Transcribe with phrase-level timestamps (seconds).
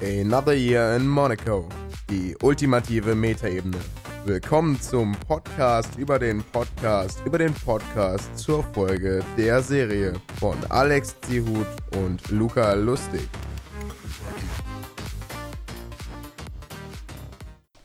[0.00, 1.68] Another Year in Monaco.
[2.08, 3.76] Die ultimative Metaebene.
[4.24, 11.16] Willkommen zum Podcast über den Podcast über den Podcast zur Folge der Serie von Alex
[11.20, 13.28] Zihut und Luca Lustig.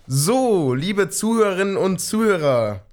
[0.07, 2.85] So, liebe Zuhörerinnen und Zuhörer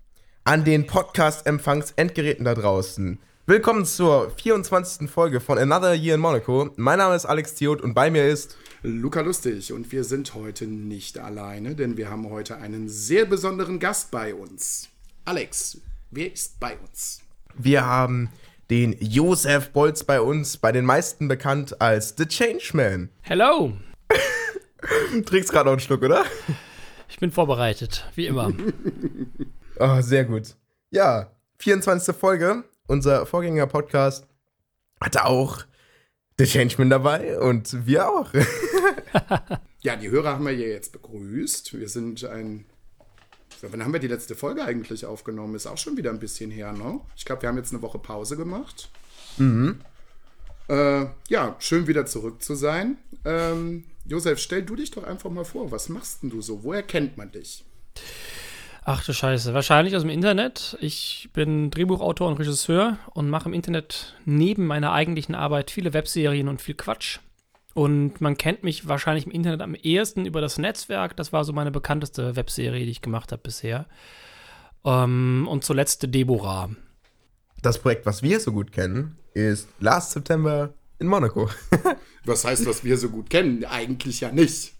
[0.42, 3.20] an den Podcast-Empfangs-Endgeräten da draußen.
[3.48, 5.08] Willkommen zur 24.
[5.08, 6.68] Folge von Another Year in Monaco.
[6.76, 10.66] Mein Name ist Alex Thiot und bei mir ist Luca Lustig und wir sind heute
[10.66, 14.90] nicht alleine, denn wir haben heute einen sehr besonderen Gast bei uns.
[15.24, 17.22] Alex, wer ist bei uns?
[17.54, 18.28] Wir haben
[18.68, 23.08] den Josef Bolz bei uns, bei den meisten bekannt als The Changeman.
[23.22, 23.72] Hello!
[25.24, 26.26] Trinkst gerade noch einen Schluck, oder?
[27.08, 28.52] Ich bin vorbereitet, wie immer.
[29.78, 30.54] oh, sehr gut.
[30.90, 31.30] Ja,
[31.60, 32.14] 24.
[32.14, 34.26] Folge unser Vorgänger-Podcast
[35.00, 35.64] hatte auch
[36.38, 38.32] The Changeman dabei und wir auch.
[39.80, 41.78] ja, die Hörer haben wir ja jetzt begrüßt.
[41.78, 42.64] Wir sind ein.
[43.60, 45.54] Wann haben wir die letzte Folge eigentlich aufgenommen?
[45.56, 47.00] Ist auch schon wieder ein bisschen her, ne?
[47.16, 48.88] Ich glaube, wir haben jetzt eine Woche Pause gemacht.
[49.36, 49.80] Mhm.
[50.68, 52.98] Äh, ja, schön wieder zurück zu sein.
[53.24, 55.72] Ähm, Josef, stell du dich doch einfach mal vor.
[55.72, 56.62] Was machst denn du so?
[56.62, 57.64] Woher kennt man dich?
[58.90, 60.78] Ach du Scheiße, wahrscheinlich aus dem Internet.
[60.80, 66.48] Ich bin Drehbuchautor und Regisseur und mache im Internet neben meiner eigentlichen Arbeit viele Webserien
[66.48, 67.18] und viel Quatsch.
[67.74, 71.14] Und man kennt mich wahrscheinlich im Internet am ehesten über das Netzwerk.
[71.18, 73.84] Das war so meine bekannteste Webserie, die ich gemacht habe bisher.
[74.80, 76.70] Um, ähm, und zuletzt Deborah.
[77.60, 81.50] Das Projekt, was wir so gut kennen, ist Last September in Monaco.
[82.24, 83.66] was heißt, was wir so gut kennen?
[83.66, 84.72] Eigentlich ja nicht.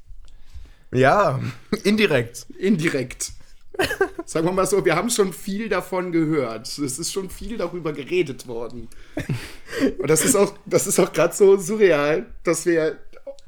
[0.95, 1.41] Ja,
[1.85, 2.47] indirekt.
[2.59, 3.33] Indirekt.
[4.25, 6.67] Sagen wir mal so, wir haben schon viel davon gehört.
[6.67, 8.89] Es ist schon viel darüber geredet worden.
[9.99, 12.99] Und das ist auch, das ist auch gerade so surreal, dass wir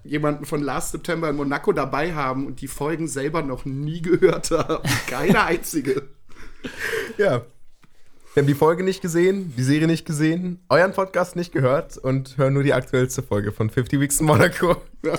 [0.05, 4.51] jemanden von Last September in Monaco dabei haben und die Folgen selber noch nie gehört
[4.51, 4.89] haben.
[5.07, 6.08] Keine einzige.
[7.19, 7.42] Ja.
[8.33, 12.39] Wir haben die Folge nicht gesehen, die Serie nicht gesehen, euren Podcast nicht gehört und
[12.39, 14.77] hören nur die aktuellste Folge von 50 Weeks in Monaco.
[15.05, 15.19] Ja.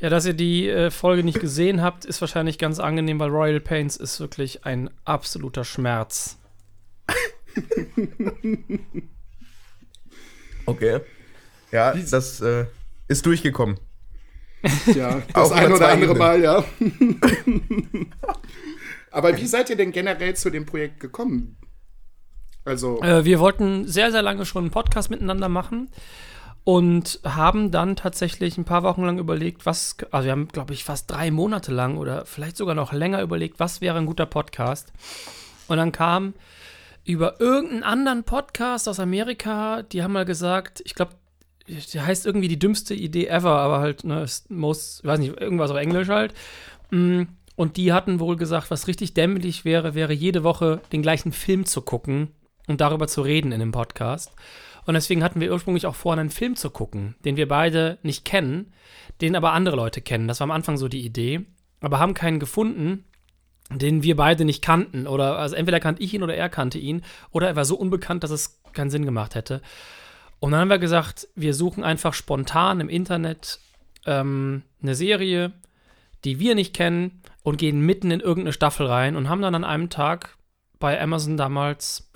[0.00, 3.60] Ja, dass ihr die äh, Folge nicht gesehen habt, ist wahrscheinlich ganz angenehm, weil Royal
[3.60, 6.38] Pains ist wirklich ein absoluter Schmerz.
[10.66, 11.00] okay.
[11.72, 12.66] Ja, das äh,
[13.08, 13.80] ist durchgekommen.
[14.94, 16.64] Ja, das ein oder andere Mal, ja.
[19.10, 21.56] Aber wie seid ihr denn generell zu dem Projekt gekommen?
[22.64, 23.02] Also.
[23.02, 25.90] Äh, wir wollten sehr, sehr lange schon einen Podcast miteinander machen
[26.68, 30.84] und haben dann tatsächlich ein paar Wochen lang überlegt, was, also wir haben, glaube ich,
[30.84, 34.92] fast drei Monate lang oder vielleicht sogar noch länger überlegt, was wäre ein guter Podcast.
[35.66, 36.34] Und dann kam
[37.06, 41.12] über irgendeinen anderen Podcast aus Amerika, die haben mal gesagt, ich glaube,
[41.94, 45.78] der heißt irgendwie die dümmste Idee ever, aber halt, ne, most, weiß nicht, irgendwas auf
[45.78, 46.34] Englisch halt.
[46.90, 47.22] Mm,
[47.56, 51.64] und die hatten wohl gesagt, was richtig dämlich wäre, wäre jede Woche den gleichen Film
[51.64, 52.28] zu gucken
[52.66, 54.32] und darüber zu reden in dem Podcast.
[54.88, 58.24] Und deswegen hatten wir ursprünglich auch vor, einen Film zu gucken, den wir beide nicht
[58.24, 58.72] kennen,
[59.20, 60.28] den aber andere Leute kennen.
[60.28, 61.44] Das war am Anfang so die Idee.
[61.82, 63.04] Aber haben keinen gefunden,
[63.70, 65.06] den wir beide nicht kannten.
[65.06, 67.02] Oder also entweder kannte ich ihn oder er kannte ihn.
[67.32, 69.60] Oder er war so unbekannt, dass es keinen Sinn gemacht hätte.
[70.40, 73.60] Und dann haben wir gesagt, wir suchen einfach spontan im Internet
[74.06, 75.52] ähm, eine Serie,
[76.24, 79.64] die wir nicht kennen und gehen mitten in irgendeine Staffel rein und haben dann an
[79.64, 80.38] einem Tag
[80.78, 82.07] bei Amazon damals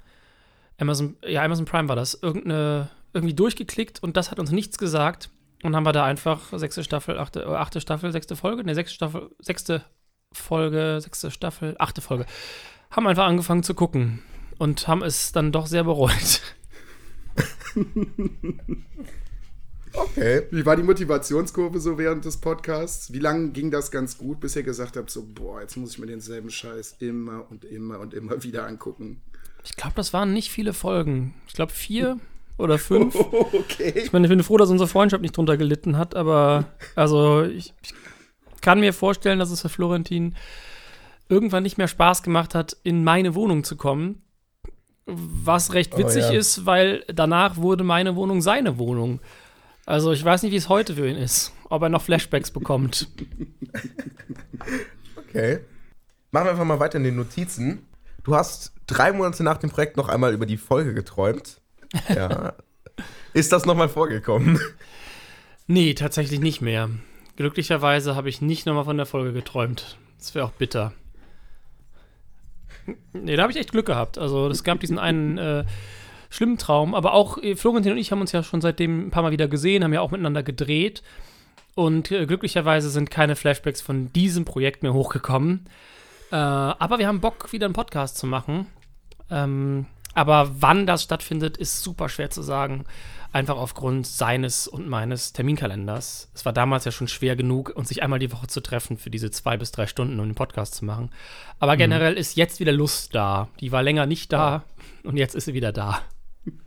[0.78, 5.31] Amazon, ja, Amazon Prime war das, irgendeine, irgendwie durchgeklickt und das hat uns nichts gesagt.
[5.62, 8.94] Und haben wir da einfach sechste Staffel, achte, äh, achte Staffel, sechste Folge, ne, sechste
[8.94, 9.84] Staffel, sechste
[10.33, 12.27] Folge, sechste Staffel, achte Folge.
[12.91, 14.22] Haben einfach angefangen zu gucken
[14.59, 16.41] und haben es dann doch sehr bereut.
[19.94, 20.47] Okay.
[20.50, 23.12] Wie war die Motivationskurve so während des Podcasts?
[23.12, 25.99] Wie lange ging das ganz gut, bis ihr gesagt habt, so, boah, jetzt muss ich
[25.99, 29.21] mir denselben Scheiß immer und immer und immer wieder angucken?
[29.64, 31.34] Ich glaube, das waren nicht viele Folgen.
[31.46, 32.18] Ich glaube, vier
[32.58, 33.14] oder fünf.
[33.14, 33.92] okay.
[33.97, 36.64] Ich meine, ich bin froh, dass unsere Freundschaft nicht drunter gelitten hat, aber
[36.94, 37.94] also ich, ich
[38.60, 40.34] kann mir vorstellen, dass es für Florentin
[41.28, 44.22] irgendwann nicht mehr Spaß gemacht hat, in meine Wohnung zu kommen.
[45.06, 46.38] Was recht oh, witzig oh, ja.
[46.38, 49.20] ist, weil danach wurde meine Wohnung seine Wohnung.
[49.84, 51.53] Also ich weiß nicht, wie es heute für ihn ist.
[51.68, 53.08] Ob er noch Flashbacks bekommt.
[55.34, 55.60] Okay.
[56.30, 57.86] Machen wir einfach mal weiter in den Notizen.
[58.22, 61.60] Du hast drei Monate nach dem Projekt noch einmal über die Folge geträumt.
[62.09, 62.54] Ja.
[63.33, 64.60] Ist das nochmal vorgekommen?
[65.66, 66.91] Nee, tatsächlich nicht mehr.
[67.36, 69.97] Glücklicherweise habe ich nicht nochmal von der Folge geträumt.
[70.18, 70.92] Das wäre auch bitter.
[73.12, 74.18] Nee, da habe ich echt Glück gehabt.
[74.18, 75.65] Also, es gab diesen einen äh,
[76.30, 76.94] schlimmen Traum.
[76.94, 79.48] Aber auch äh, Florentin und ich haben uns ja schon seitdem ein paar Mal wieder
[79.48, 81.03] gesehen, haben ja auch miteinander gedreht.
[81.74, 85.66] Und äh, glücklicherweise sind keine Flashbacks von diesem Projekt mehr hochgekommen.
[86.30, 88.66] Äh, aber wir haben Bock, wieder einen Podcast zu machen.
[89.32, 92.84] Ähm, aber wann das stattfindet, ist super schwer zu sagen.
[93.32, 96.30] Einfach aufgrund seines und meines Terminkalenders.
[96.34, 99.08] Es war damals ja schon schwer genug, uns sich einmal die Woche zu treffen für
[99.08, 101.10] diese zwei bis drei Stunden, um den Podcast zu machen.
[101.58, 101.78] Aber mhm.
[101.78, 103.48] generell ist jetzt wieder Lust da.
[103.60, 104.64] Die war länger nicht da
[105.02, 106.00] und jetzt ist sie wieder da.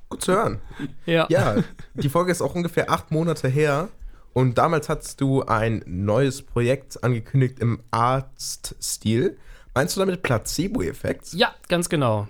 [0.09, 0.62] Gut zu hören.
[1.06, 1.27] Ja.
[1.29, 1.57] Ja,
[1.94, 3.89] die Folge ist auch ungefähr acht Monate her.
[4.33, 9.38] Und damals hast du ein neues Projekt angekündigt im Arzt-Stil.
[9.75, 11.33] Meinst du damit Placebo-Effekt?
[11.33, 12.27] Ja, ganz genau.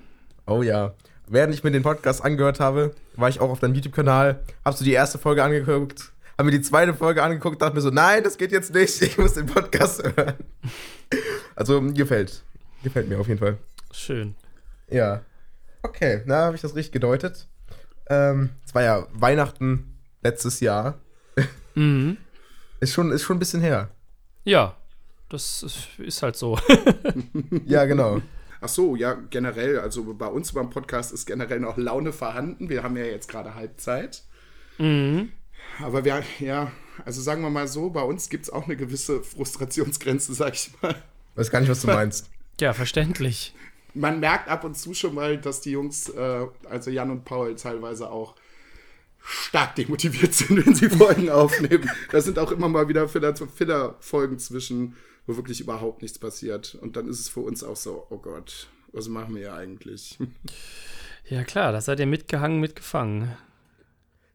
[0.47, 0.93] Oh ja.
[1.27, 4.85] Während ich mir den Podcast angehört habe, war ich auch auf deinem YouTube-Kanal, hast du
[4.85, 8.37] die erste Folge angeguckt, habe mir die zweite Folge angeguckt, dachte mir so, nein, das
[8.37, 10.35] geht jetzt nicht, ich muss den Podcast hören.
[11.55, 12.43] Also gefällt.
[12.83, 13.57] Gefällt mir auf jeden Fall.
[13.91, 14.35] Schön.
[14.89, 15.21] Ja.
[15.81, 17.47] Okay, na, habe ich das richtig gedeutet.
[18.07, 20.99] Ähm, es war ja Weihnachten letztes Jahr.
[21.77, 22.15] Mhm.
[22.79, 23.89] Ist schon, ist schon ein bisschen her.
[24.45, 24.77] Ja,
[25.27, 26.57] das ist halt so.
[27.65, 28.21] ja, genau.
[28.65, 32.67] Ach so, ja, generell, also bei uns beim Podcast ist generell noch Laune vorhanden.
[32.67, 34.23] Wir haben ja jetzt gerade Halbzeit.
[34.79, 35.31] Mhm.
[35.83, 36.71] Aber wir, ja,
[37.05, 40.71] also sagen wir mal so, bei uns gibt es auch eine gewisse Frustrationsgrenze, sag ich
[40.81, 40.95] mal.
[41.35, 42.31] Weiß gar nicht, was du meinst.
[42.59, 43.53] Ja, verständlich.
[43.93, 47.53] Man merkt ab und zu schon mal, dass die Jungs, äh, also Jan und Paul,
[47.53, 48.33] teilweise auch
[49.21, 51.87] stark demotiviert sind, wenn sie Folgen aufnehmen.
[52.11, 54.95] Da sind auch immer mal wieder Filler-Folgen zwischen,
[55.25, 56.75] wo wirklich überhaupt nichts passiert.
[56.75, 60.17] Und dann ist es für uns auch so, oh Gott, was machen wir ja eigentlich?
[61.27, 63.35] Ja klar, da seid ihr mitgehangen, mitgefangen.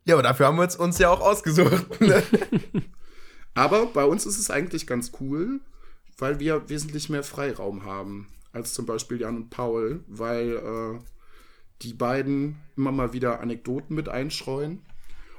[0.05, 2.01] Ja, aber dafür haben wir uns ja auch ausgesucht.
[2.01, 2.21] Ne?
[3.55, 5.61] aber bei uns ist es eigentlich ganz cool,
[6.19, 10.99] weil wir wesentlich mehr Freiraum haben als zum Beispiel Jan und Paul, weil äh,
[11.83, 14.83] die beiden immer mal wieder Anekdoten mit einstreuen.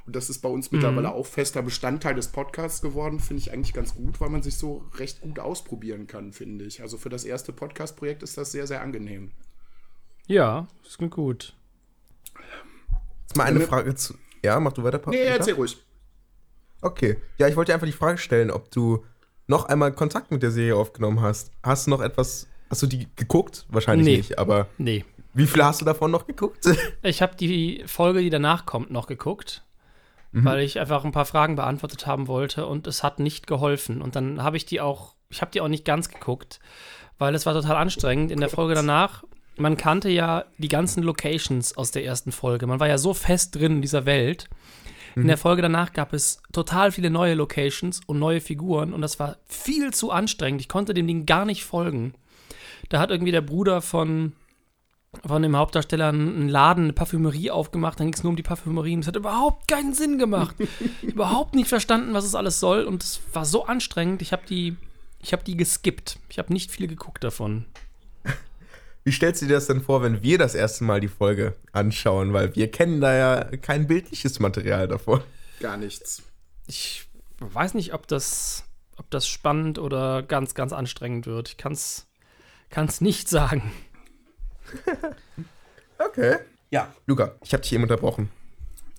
[0.05, 1.13] Und das ist bei uns mittlerweile mhm.
[1.13, 4.85] auch fester Bestandteil des Podcasts geworden, finde ich eigentlich ganz gut, weil man sich so
[4.95, 6.81] recht gut ausprobieren kann, finde ich.
[6.81, 9.31] Also für das erste Podcast-Projekt ist das sehr, sehr angenehm.
[10.27, 11.55] Ja, das klingt gut.
[13.23, 14.15] Jetzt mal eine Frage zu.
[14.43, 15.11] Ja, mach du weiter, Papa.
[15.11, 15.77] Nee, erzähl ruhig.
[16.81, 17.17] Okay.
[17.37, 19.05] Ja, ich wollte dir einfach die Frage stellen, ob du
[19.47, 21.51] noch einmal Kontakt mit der Serie aufgenommen hast.
[21.63, 22.47] Hast du noch etwas.
[22.69, 23.65] Hast du die geguckt?
[23.69, 24.17] Wahrscheinlich nee.
[24.17, 24.67] nicht, aber.
[24.77, 25.05] Nee.
[25.33, 26.65] Wie viel hast du davon noch geguckt?
[27.03, 29.63] Ich habe die Folge, die danach kommt, noch geguckt,
[30.31, 30.45] mhm.
[30.45, 34.01] weil ich einfach ein paar Fragen beantwortet haben wollte und es hat nicht geholfen.
[34.01, 36.59] Und dann habe ich die auch, ich habe die auch nicht ganz geguckt,
[37.17, 38.31] weil es war total anstrengend.
[38.31, 39.23] In der Folge danach,
[39.57, 42.67] man kannte ja die ganzen Locations aus der ersten Folge.
[42.67, 44.49] Man war ja so fest drin in dieser Welt.
[45.15, 45.41] In der mhm.
[45.41, 49.93] Folge danach gab es total viele neue Locations und neue Figuren und das war viel
[49.93, 50.61] zu anstrengend.
[50.61, 52.13] Ich konnte dem Ding gar nicht folgen.
[52.87, 54.33] Da hat irgendwie der Bruder von
[55.25, 59.01] von dem Hauptdarsteller einen Laden, eine Parfümerie aufgemacht, dann ging es nur um die Parfümerien.
[59.01, 60.55] Es hat überhaupt keinen Sinn gemacht.
[61.01, 64.21] überhaupt nicht verstanden, was es alles soll und es war so anstrengend.
[64.21, 64.77] Ich habe die,
[65.21, 66.17] ich habe die geskippt.
[66.29, 67.65] Ich habe nicht viel geguckt davon.
[69.03, 72.31] Wie stellst du dir das denn vor, wenn wir das erste Mal die Folge anschauen?
[72.31, 75.21] Weil wir kennen da ja kein bildliches Material davon.
[75.59, 76.23] Gar nichts.
[76.67, 77.09] Ich
[77.39, 78.63] weiß nicht, ob das,
[78.95, 81.49] ob das spannend oder ganz, ganz anstrengend wird.
[81.49, 83.71] Ich kann es nicht sagen.
[85.99, 86.37] okay.
[86.69, 88.29] Ja, Luca, ich habe dich eben unterbrochen.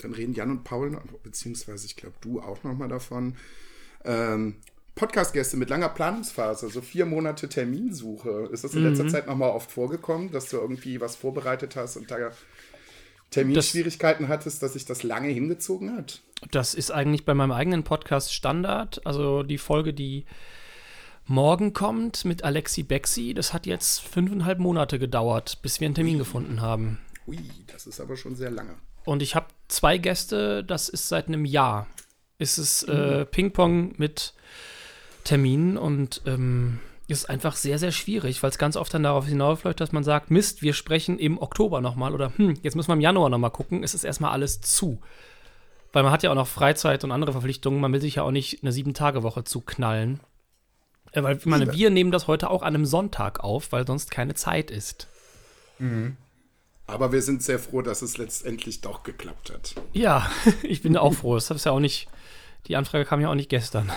[0.00, 3.36] Dann reden Jan und Paul, beziehungsweise ich glaube du auch nochmal davon.
[4.04, 4.56] Ähm,
[4.94, 8.48] Podcast-Gäste mit langer Planungsphase, so vier Monate Terminsuche.
[8.52, 9.08] Ist das in letzter mhm.
[9.08, 12.32] Zeit nochmal oft vorgekommen, dass du irgendwie was vorbereitet hast und da
[13.30, 16.20] Terminschwierigkeiten das, hattest, dass sich das lange hingezogen hat?
[16.50, 19.00] Das ist eigentlich bei meinem eigenen Podcast Standard.
[19.06, 20.26] Also die Folge, die
[21.26, 23.34] morgen kommt mit Alexi Bexi.
[23.34, 27.00] Das hat jetzt fünfeinhalb Monate gedauert, bis wir einen Termin gefunden haben.
[27.26, 28.74] Ui, das ist aber schon sehr lange.
[29.04, 31.86] Und ich habe zwei Gäste, das ist seit einem Jahr.
[32.38, 33.26] Ist es äh, mhm.
[33.30, 34.34] Ping-Pong mit
[35.24, 39.80] Terminen und ähm, ist einfach sehr, sehr schwierig, weil es ganz oft dann darauf hinausläuft,
[39.80, 43.00] dass man sagt, Mist, wir sprechen im Oktober nochmal oder hm, jetzt müssen wir im
[43.00, 45.00] Januar nochmal gucken, es ist erstmal alles zu.
[45.92, 48.30] Weil man hat ja auch noch Freizeit und andere Verpflichtungen, man will sich ja auch
[48.30, 50.20] nicht eine Sieben-Tage-Woche zuknallen.
[51.12, 54.10] Äh, weil ich meine, wir nehmen das heute auch an einem Sonntag auf, weil sonst
[54.10, 55.06] keine Zeit ist.
[55.78, 56.16] Mhm.
[56.86, 59.74] Aber wir sind sehr froh, dass es letztendlich doch geklappt hat.
[59.92, 60.30] Ja,
[60.62, 61.34] ich bin auch froh.
[61.34, 62.08] Das ist ja auch nicht.
[62.66, 63.90] Die Anfrage kam ja auch nicht gestern.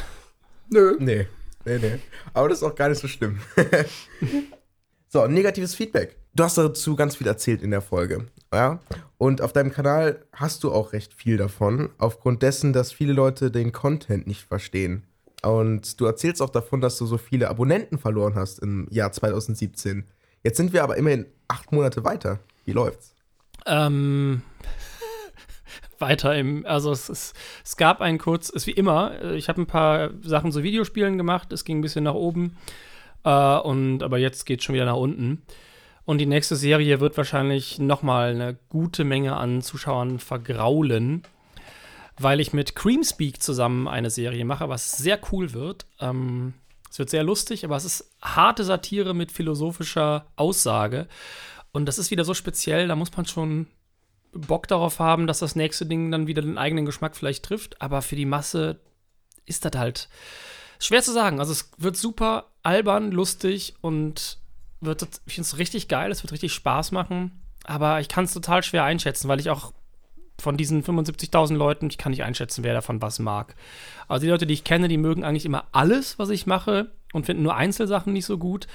[0.69, 0.95] Nö.
[0.99, 1.27] Nee,
[1.65, 1.99] nee, nee.
[2.33, 3.39] Aber das ist auch gar nicht so schlimm.
[5.07, 6.17] so, negatives Feedback.
[6.33, 8.27] Du hast dazu ganz viel erzählt in der Folge.
[8.51, 8.79] Ja?
[9.17, 13.51] Und auf deinem Kanal hast du auch recht viel davon, aufgrund dessen, dass viele Leute
[13.51, 15.03] den Content nicht verstehen.
[15.45, 20.05] Und du erzählst auch davon, dass du so viele Abonnenten verloren hast im Jahr 2017.
[20.43, 22.39] Jetzt sind wir aber immerhin acht Monate weiter.
[22.65, 23.15] Wie läuft's?
[23.65, 24.41] Ähm,
[25.99, 29.49] weiter im, also es, ist, es gab einen kurz, es ist wie immer, äh, ich
[29.49, 32.57] habe ein paar Sachen zu Videospielen gemacht, es ging ein bisschen nach oben,
[33.23, 35.43] äh, und aber jetzt geht es schon wieder nach unten.
[36.05, 41.23] Und die nächste Serie wird wahrscheinlich noch mal eine gute Menge an Zuschauern vergraulen,
[42.19, 45.85] weil ich mit Creamspeak zusammen eine Serie mache, was sehr cool wird.
[45.99, 46.53] Ähm,
[46.89, 51.07] es wird sehr lustig, aber es ist harte Satire mit philosophischer Aussage.
[51.71, 53.67] Und das ist wieder so speziell, da muss man schon
[54.31, 57.81] Bock darauf haben, dass das nächste Ding dann wieder den eigenen Geschmack vielleicht trifft.
[57.81, 58.79] Aber für die Masse
[59.45, 60.09] ist das halt
[60.79, 61.39] schwer zu sagen.
[61.39, 64.39] Also es wird super albern, lustig und
[64.81, 68.33] wird, ich finde es richtig geil, es wird richtig Spaß machen, aber ich kann es
[68.33, 69.73] total schwer einschätzen, weil ich auch
[70.39, 73.55] von diesen 75.000 Leuten, ich kann nicht einschätzen, wer davon was mag.
[74.07, 77.25] Also die Leute, die ich kenne, die mögen eigentlich immer alles, was ich mache und
[77.25, 78.67] finden nur Einzelsachen nicht so gut.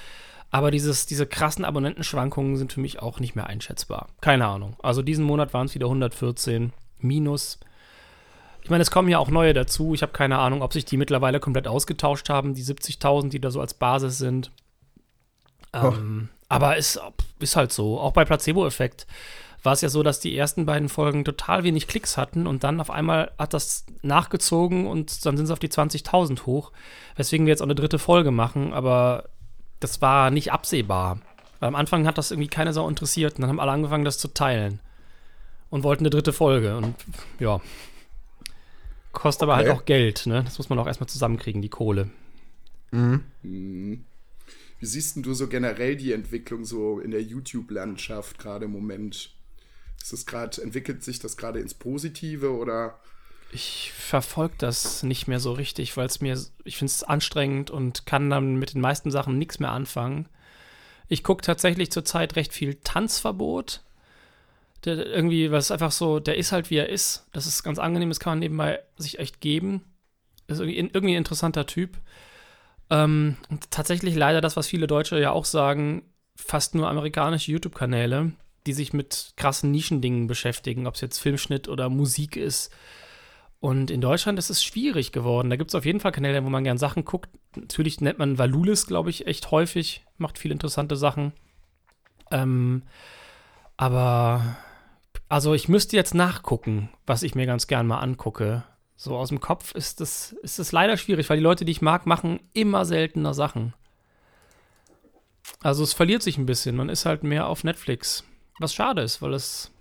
[0.49, 4.09] Aber dieses, diese krassen Abonnentenschwankungen sind für mich auch nicht mehr einschätzbar.
[4.19, 4.75] Keine Ahnung.
[4.83, 7.59] Also diesen Monat waren es wieder 114 minus.
[8.63, 9.93] Ich meine, es kommen ja auch neue dazu.
[9.93, 13.49] Ich habe keine Ahnung, ob sich die mittlerweile komplett ausgetauscht haben, die 70.000, die da
[13.49, 14.51] so als Basis sind.
[15.73, 16.99] Ähm, aber ist,
[17.39, 17.99] ist halt so.
[17.99, 19.07] Auch bei Placebo-Effekt
[19.63, 22.81] war es ja so, dass die ersten beiden Folgen total wenig Klicks hatten und dann
[22.81, 26.71] auf einmal hat das nachgezogen und dann sind sie auf die 20.000 hoch.
[27.15, 29.29] Weswegen wir jetzt auch eine dritte Folge machen, aber
[29.79, 31.19] das war nicht absehbar.
[31.59, 34.17] Weil am Anfang hat das irgendwie keine Sau interessiert und dann haben alle angefangen, das
[34.17, 34.79] zu teilen.
[35.69, 36.95] Und wollten eine dritte Folge und
[37.39, 37.61] ja.
[39.11, 39.51] Kostet okay.
[39.51, 40.43] aber halt auch Geld, ne?
[40.43, 42.09] Das muss man auch erstmal zusammenkriegen, die Kohle.
[42.91, 43.23] Mhm.
[43.43, 44.05] mhm.
[44.79, 49.29] Wie siehst du so generell die Entwicklung so in der YouTube-Landschaft gerade im Moment?
[50.01, 52.99] Ist das gerade, entwickelt sich das gerade ins Positive oder?
[53.51, 58.05] Ich verfolge das nicht mehr so richtig, weil es mir, ich finde es anstrengend und
[58.05, 60.29] kann dann mit den meisten Sachen nichts mehr anfangen.
[61.09, 63.83] Ich gucke tatsächlich zurzeit recht viel Tanzverbot.
[64.85, 67.27] Der irgendwie, was einfach so, der ist halt wie er ist.
[67.33, 69.83] Das ist ganz angenehm, das kann man nebenbei sich echt geben.
[70.47, 71.97] Ist irgendwie, irgendwie ein interessanter Typ.
[72.89, 73.37] Ähm,
[73.69, 76.03] tatsächlich leider das, was viele Deutsche ja auch sagen,
[76.35, 78.31] fast nur amerikanische YouTube-Kanäle,
[78.65, 82.71] die sich mit krassen Nischendingen beschäftigen, ob es jetzt Filmschnitt oder Musik ist.
[83.59, 85.49] Und in Deutschland ist es schwierig geworden.
[85.49, 87.29] Da gibt es auf jeden Fall Kanäle, wo man gern Sachen guckt.
[87.55, 91.33] Natürlich nennt man Valulis, glaube ich, echt häufig, macht viele interessante Sachen.
[92.31, 92.83] Ähm,
[93.77, 94.57] aber
[95.29, 98.63] also ich müsste jetzt nachgucken, was ich mir ganz gern mal angucke.
[98.95, 102.05] So aus dem Kopf ist das, ist leider schwierig, weil die Leute, die ich mag,
[102.05, 103.73] machen immer seltener Sachen.
[105.61, 106.75] Also es verliert sich ein bisschen.
[106.75, 108.23] Man ist halt mehr auf Netflix.
[108.61, 109.71] Was schade ist, weil es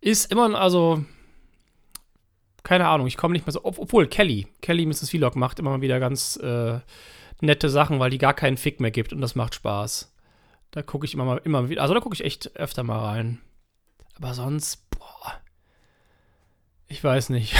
[0.00, 1.04] ist immer, also
[2.62, 5.10] keine Ahnung, ich komme nicht mehr so, obwohl Kelly, Kelly Mrs.
[5.10, 6.80] Vlog macht immer wieder ganz äh,
[7.40, 10.14] nette Sachen, weil die gar keinen Fick mehr gibt und das macht Spaß.
[10.70, 13.40] Da gucke ich immer mal, immer wieder, also da gucke ich echt öfter mal rein.
[14.16, 15.40] Aber sonst, boah,
[16.88, 17.54] ich weiß nicht.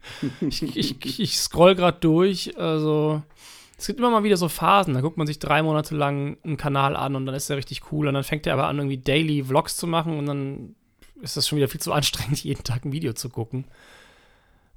[0.40, 2.56] ich, ich, ich scroll gerade durch.
[2.58, 3.22] Also,
[3.82, 4.94] es gibt immer mal wieder so Phasen.
[4.94, 7.90] Da guckt man sich drei Monate lang einen Kanal an und dann ist der richtig
[7.90, 8.06] cool.
[8.06, 10.76] Und dann fängt er aber an, irgendwie Daily Vlogs zu machen und dann
[11.20, 13.64] ist das schon wieder viel zu anstrengend, jeden Tag ein Video zu gucken.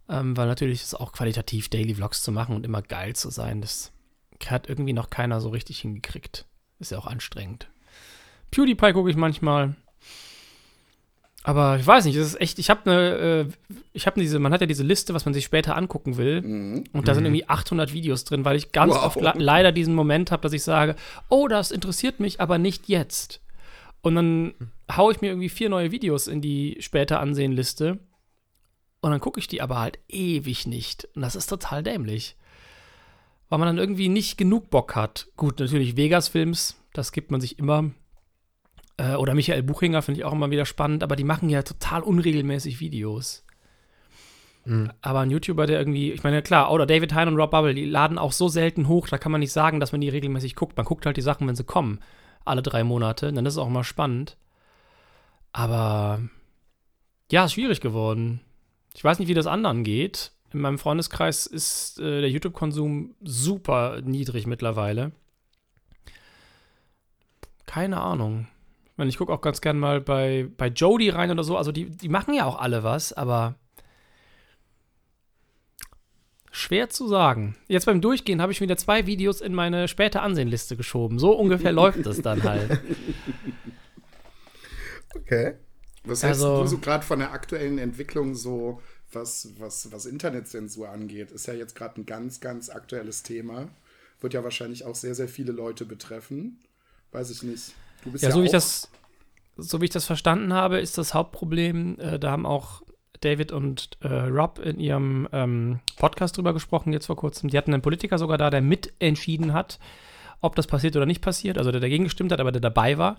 [0.09, 3.29] Ähm, weil natürlich ist es auch qualitativ, Daily Vlogs zu machen und immer geil zu
[3.29, 3.61] sein.
[3.61, 3.91] Das
[4.47, 6.47] hat irgendwie noch keiner so richtig hingekriegt.
[6.79, 7.67] Ist ja auch anstrengend.
[8.49, 9.75] PewDiePie gucke ich manchmal.
[11.47, 13.45] Aber ich weiß nicht, das ist echt, ich habe eine, äh,
[13.93, 16.41] ich habe diese, man hat ja diese Liste, was man sich später angucken will.
[16.41, 16.85] Mhm.
[16.91, 17.35] Und da sind mhm.
[17.35, 19.03] irgendwie 800 Videos drin, weil ich ganz wow.
[19.03, 20.95] oft leider diesen Moment habe, dass ich sage,
[21.29, 23.41] oh, das interessiert mich, aber nicht jetzt.
[24.01, 24.55] Und dann
[24.91, 27.99] haue ich mir irgendwie vier neue Videos in die später ansehen Liste.
[29.01, 31.07] Und dann gucke ich die aber halt ewig nicht.
[31.13, 32.35] Und das ist total dämlich.
[33.49, 35.27] Weil man dann irgendwie nicht genug Bock hat.
[35.37, 37.91] Gut, natürlich Vegas-Films, das gibt man sich immer.
[38.97, 42.01] Äh, oder Michael Buchinger finde ich auch immer wieder spannend, aber die machen ja total
[42.01, 43.45] unregelmäßig Videos.
[44.65, 44.91] Mhm.
[45.01, 47.85] Aber ein YouTuber, der irgendwie, ich meine, klar, oder David Hein und Rob Bubble, die
[47.85, 50.77] laden auch so selten hoch, da kann man nicht sagen, dass man die regelmäßig guckt.
[50.77, 51.99] Man guckt halt die Sachen, wenn sie kommen,
[52.43, 54.37] alle drei Monate, dann ist es auch mal spannend.
[55.51, 56.19] Aber
[57.31, 58.41] ja, ist schwierig geworden.
[58.93, 60.31] Ich weiß nicht, wie das anderen geht.
[60.53, 65.11] In meinem Freundeskreis ist äh, der YouTube-Konsum super niedrig mittlerweile.
[67.65, 68.47] Keine Ahnung.
[68.95, 71.57] Ich meine, ich gucke auch ganz gern mal bei, bei Jody rein oder so.
[71.57, 73.55] Also die, die machen ja auch alle was, aber
[76.49, 77.57] schwer zu sagen.
[77.67, 81.19] Jetzt beim Durchgehen habe ich wieder zwei Videos in meine späte Ansehenliste geschoben.
[81.19, 82.79] So ungefähr läuft es dann halt.
[85.13, 85.55] Okay.
[86.05, 90.87] Was hältst also, du so gerade von der aktuellen Entwicklung so, was, was, was Internetzensur
[90.87, 91.31] angeht?
[91.31, 93.67] Ist ja jetzt gerade ein ganz, ganz aktuelles Thema.
[94.21, 96.59] Wird ja wahrscheinlich auch sehr, sehr viele Leute betreffen.
[97.11, 97.73] Weiß ich nicht.
[98.05, 98.89] Du bist ja, ja so wie ich das
[99.57, 102.81] so wie ich das verstanden habe, ist das Hauptproblem, äh, da haben auch
[103.21, 107.49] David und äh, Rob in ihrem ähm, Podcast drüber gesprochen, jetzt vor kurzem.
[107.49, 109.79] Die hatten einen Politiker sogar da, der mitentschieden hat,
[110.41, 113.17] ob das passiert oder nicht passiert, also der dagegen gestimmt hat, aber der dabei war.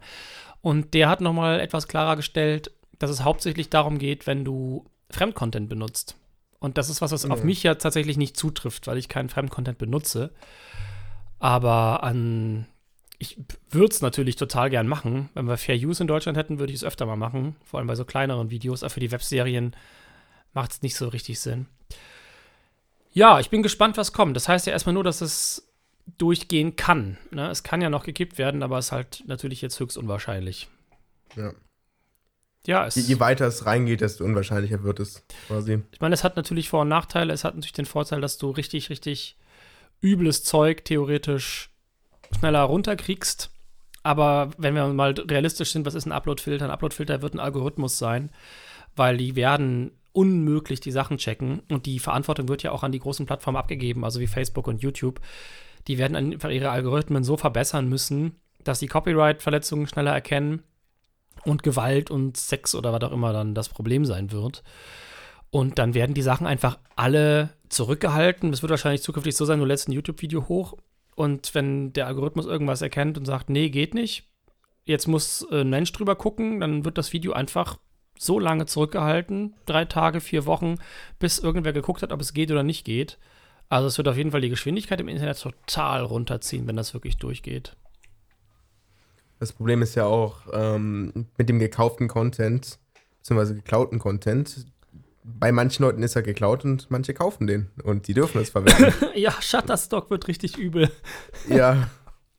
[0.60, 5.68] Und der hat nochmal etwas klarer gestellt, dass es hauptsächlich darum geht, wenn du Fremdcontent
[5.68, 6.16] benutzt.
[6.58, 7.32] Und das ist was, was mhm.
[7.32, 10.32] auf mich ja tatsächlich nicht zutrifft, weil ich keinen Fremdcontent benutze.
[11.38, 12.66] Aber an
[13.18, 13.38] ich
[13.70, 15.30] würde es natürlich total gern machen.
[15.34, 17.56] Wenn wir Fair Use in Deutschland hätten, würde ich es öfter mal machen.
[17.64, 18.82] Vor allem bei so kleineren Videos.
[18.82, 19.74] Aber für die Webserien
[20.52, 21.66] macht es nicht so richtig Sinn.
[23.12, 24.36] Ja, ich bin gespannt, was kommt.
[24.36, 25.66] Das heißt ja erstmal nur, dass es
[26.18, 27.16] durchgehen kann.
[27.30, 27.50] Ne?
[27.50, 30.68] Es kann ja noch gekippt werden, aber es ist halt natürlich jetzt höchst unwahrscheinlich.
[31.34, 31.52] Ja.
[32.66, 35.82] Ja, je, je, weiter es reingeht, desto unwahrscheinlicher wird es quasi.
[35.92, 37.32] Ich meine, es hat natürlich Vor- und Nachteile.
[37.32, 39.36] Es hat natürlich den Vorteil, dass du richtig, richtig
[40.02, 41.70] übles Zeug theoretisch
[42.38, 43.50] schneller runterkriegst.
[44.02, 46.64] Aber wenn wir mal realistisch sind, was ist ein Upload-Filter?
[46.64, 48.30] Ein Upload-Filter wird ein Algorithmus sein,
[48.94, 53.00] weil die werden unmöglich die Sachen checken und die Verantwortung wird ja auch an die
[53.00, 55.20] großen Plattformen abgegeben, also wie Facebook und YouTube.
[55.88, 60.62] Die werden einfach ihre Algorithmen so verbessern müssen, dass sie Copyright-Verletzungen schneller erkennen
[61.44, 64.62] und Gewalt und Sex oder was auch immer dann das Problem sein wird.
[65.50, 68.52] Und dann werden die Sachen einfach alle zurückgehalten.
[68.52, 70.76] Es wird wahrscheinlich zukünftig so sein, du lädst ein YouTube-Video hoch
[71.16, 74.28] und wenn der Algorithmus irgendwas erkennt und sagt, nee, geht nicht,
[74.84, 77.78] jetzt muss äh, ein Mensch drüber gucken, dann wird das Video einfach
[78.18, 80.76] so lange zurückgehalten, drei Tage, vier Wochen,
[81.18, 83.18] bis irgendwer geguckt hat, ob es geht oder nicht geht.
[83.68, 87.16] Also es wird auf jeden Fall die Geschwindigkeit im Internet total runterziehen, wenn das wirklich
[87.16, 87.76] durchgeht.
[89.38, 92.78] Das Problem ist ja auch ähm, mit dem gekauften Content,
[93.18, 94.66] beziehungsweise geklauten Content,
[95.26, 98.94] bei manchen Leuten ist er geklaut und manche kaufen den und die dürfen es verwenden.
[99.14, 100.90] ja, Shutterstock wird richtig übel.
[101.48, 101.90] ja,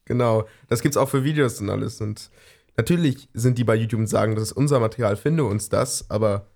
[0.05, 0.47] genau.
[0.69, 1.99] Das gibt's auch für Videos und alles.
[1.99, 2.31] Und
[2.77, 6.47] natürlich sind die bei YouTube und sagen, das ist unser Material, finde uns das, aber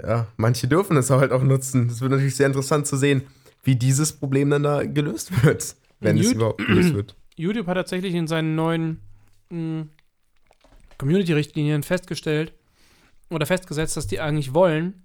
[0.00, 1.88] ja, manche dürfen es halt auch nutzen.
[1.88, 3.22] Es wird natürlich sehr interessant zu sehen,
[3.64, 7.16] wie dieses Problem dann da gelöst wird, wenn YouTube, es überhaupt gelöst wird.
[7.36, 9.00] YouTube hat tatsächlich in seinen neuen
[9.50, 9.88] hm,
[10.98, 12.52] Community-Richtlinien festgestellt
[13.30, 15.02] oder festgesetzt, dass die eigentlich wollen,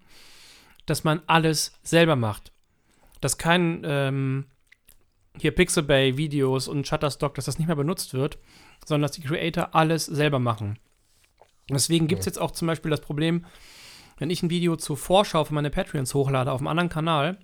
[0.86, 2.52] dass man alles selber macht.
[3.22, 4.46] Dass kein ähm,
[5.38, 8.38] hier Pixabay Videos und Shutterstock, dass das nicht mehr benutzt wird,
[8.86, 10.78] sondern dass die Creator alles selber machen.
[11.70, 13.46] Deswegen gibt es jetzt auch zum Beispiel das Problem,
[14.18, 17.40] wenn ich ein Video zur Vorschau für meine Patreons hochlade auf einem anderen Kanal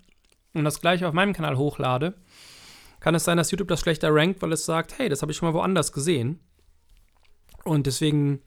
[0.53, 2.15] und das gleiche auf meinem Kanal hochlade,
[2.99, 5.37] kann es sein, dass YouTube das schlechter rankt, weil es sagt, hey, das habe ich
[5.37, 6.41] schon mal woanders gesehen.
[7.63, 8.41] Und deswegen,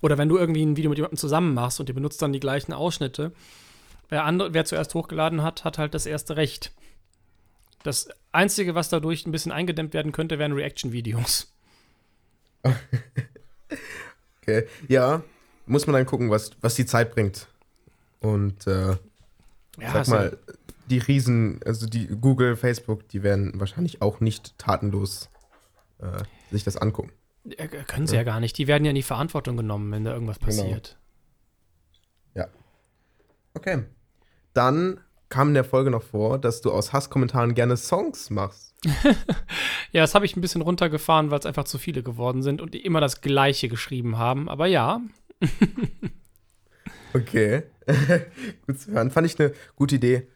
[0.00, 2.40] oder wenn du irgendwie ein Video mit jemandem zusammen machst und ihr benutzt dann die
[2.40, 3.32] gleichen Ausschnitte,
[4.08, 6.72] Wer, andere, wer zuerst hochgeladen hat, hat halt das erste Recht.
[7.82, 11.52] Das Einzige, was dadurch ein bisschen eingedämmt werden könnte, wären Reaction-Videos.
[14.42, 14.66] okay.
[14.88, 15.22] Ja,
[15.66, 17.48] muss man dann gucken, was, was die Zeit bringt.
[18.20, 18.96] Und äh,
[19.78, 20.38] ja, sag mal,
[20.88, 25.28] die Riesen, also die Google, Facebook, die werden wahrscheinlich auch nicht tatenlos
[25.98, 27.12] äh, sich das angucken.
[27.44, 28.20] Ja, können sie ja.
[28.20, 28.24] ja.
[28.24, 28.58] gar nicht.
[28.58, 30.48] Die werden ja in die Verantwortung genommen, wenn da irgendwas genau.
[30.48, 30.98] passiert.
[32.34, 32.46] Genau.
[32.46, 32.52] Ja.
[33.54, 33.84] Okay
[34.56, 38.74] dann kam in der Folge noch vor, dass du aus Hasskommentaren gerne Songs machst.
[39.92, 42.74] ja, das habe ich ein bisschen runtergefahren, weil es einfach zu viele geworden sind und
[42.74, 44.48] die immer das Gleiche geschrieben haben.
[44.48, 45.00] Aber ja.
[47.14, 47.64] okay.
[48.66, 49.10] Gut zu hören.
[49.10, 50.28] Fand ich eine gute Idee.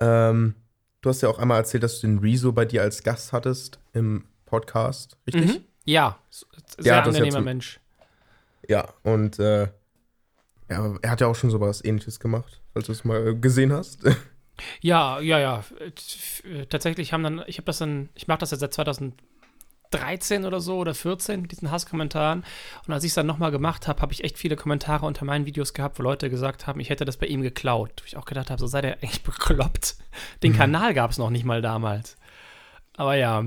[0.00, 0.54] Ähm,
[1.00, 3.78] du hast ja auch einmal erzählt, dass du den Rezo bei dir als Gast hattest
[3.92, 5.54] im Podcast, richtig?
[5.54, 5.64] Mhm.
[5.84, 6.18] Ja,
[6.78, 7.80] sehr angenehmer ja Mensch.
[8.68, 9.68] Ja, und äh,
[10.70, 14.00] ja, er hat ja auch schon sowas ähnliches gemacht falls du es mal gesehen hast.
[14.80, 15.64] Ja, ja, ja.
[16.68, 20.78] Tatsächlich haben dann, ich habe das dann, ich mache das jetzt seit 2013 oder so
[20.78, 22.44] oder 14 mit diesen Hasskommentaren.
[22.86, 25.46] Und als ich es dann nochmal gemacht habe, habe ich echt viele Kommentare unter meinen
[25.46, 27.92] Videos gehabt, wo Leute gesagt haben, ich hätte das bei ihm geklaut.
[28.00, 29.96] Wo ich auch gedacht habe, so sei der eigentlich bekloppt.
[30.42, 30.56] Den mhm.
[30.56, 32.16] Kanal gab es noch nicht mal damals.
[32.96, 33.44] Aber ja.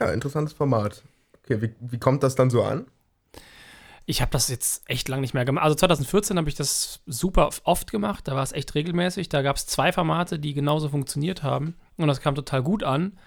[0.00, 1.02] Ja, interessantes Format.
[1.44, 2.86] Okay, wie, wie kommt das dann so an?
[4.06, 5.64] Ich habe das jetzt echt lange nicht mehr gemacht.
[5.64, 8.28] Also 2014 habe ich das super oft gemacht.
[8.28, 9.30] Da war es echt regelmäßig.
[9.30, 11.74] Da gab es zwei Formate, die genauso funktioniert haben.
[11.96, 13.18] Und das kam total gut an.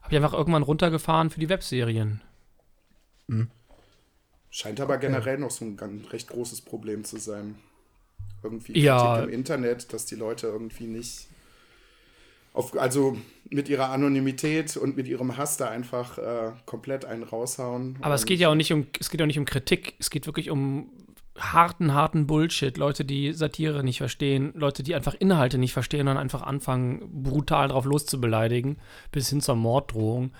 [0.00, 2.22] Habe ich einfach irgendwann runtergefahren für die Webserien.
[3.26, 3.50] Mhm.
[4.50, 7.56] Scheint aber generell noch so ein ganz recht großes Problem zu sein.
[8.42, 9.22] Irgendwie ja.
[9.22, 11.28] im Internet, dass die Leute irgendwie nicht
[12.52, 13.16] auf, also
[13.50, 17.98] mit ihrer Anonymität und mit ihrem Hass da einfach äh, komplett einen raushauen.
[18.00, 20.26] Aber es geht ja auch nicht um, es geht auch nicht um Kritik, es geht
[20.26, 20.90] wirklich um
[21.38, 22.76] harten, harten Bullshit.
[22.76, 27.68] Leute, die Satire nicht verstehen, Leute, die einfach Inhalte nicht verstehen und einfach anfangen, brutal
[27.68, 28.78] drauf loszubeleidigen,
[29.10, 30.32] bis hin zur Morddrohung.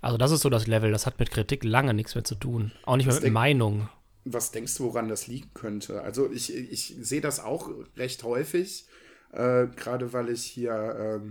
[0.00, 2.72] Also das ist so das Level, das hat mit Kritik lange nichts mehr zu tun.
[2.84, 3.88] Auch nicht mehr mit Meinung.
[4.24, 6.02] was denkst du, woran das liegen könnte?
[6.02, 8.86] Also ich, ich sehe das auch recht häufig,
[9.32, 11.30] äh, gerade weil ich hier äh,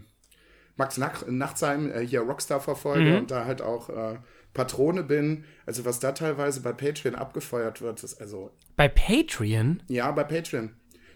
[0.75, 3.17] Max Nach Nachtsheim äh, hier Rockstar verfolge mhm.
[3.17, 4.17] und da halt auch äh,
[4.53, 5.45] Patrone bin.
[5.65, 8.51] Also was da teilweise bei Patreon abgefeuert wird, ist also.
[8.75, 9.83] Bei Patreon?
[9.87, 10.71] Ja, bei Patreon.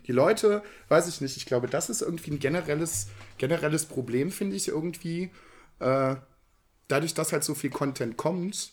[0.05, 4.55] Die Leute, weiß ich nicht, ich glaube, das ist irgendwie ein generelles, generelles Problem, finde
[4.55, 5.31] ich irgendwie.
[5.79, 6.15] Äh,
[6.87, 8.71] dadurch, dass halt so viel Content kommt,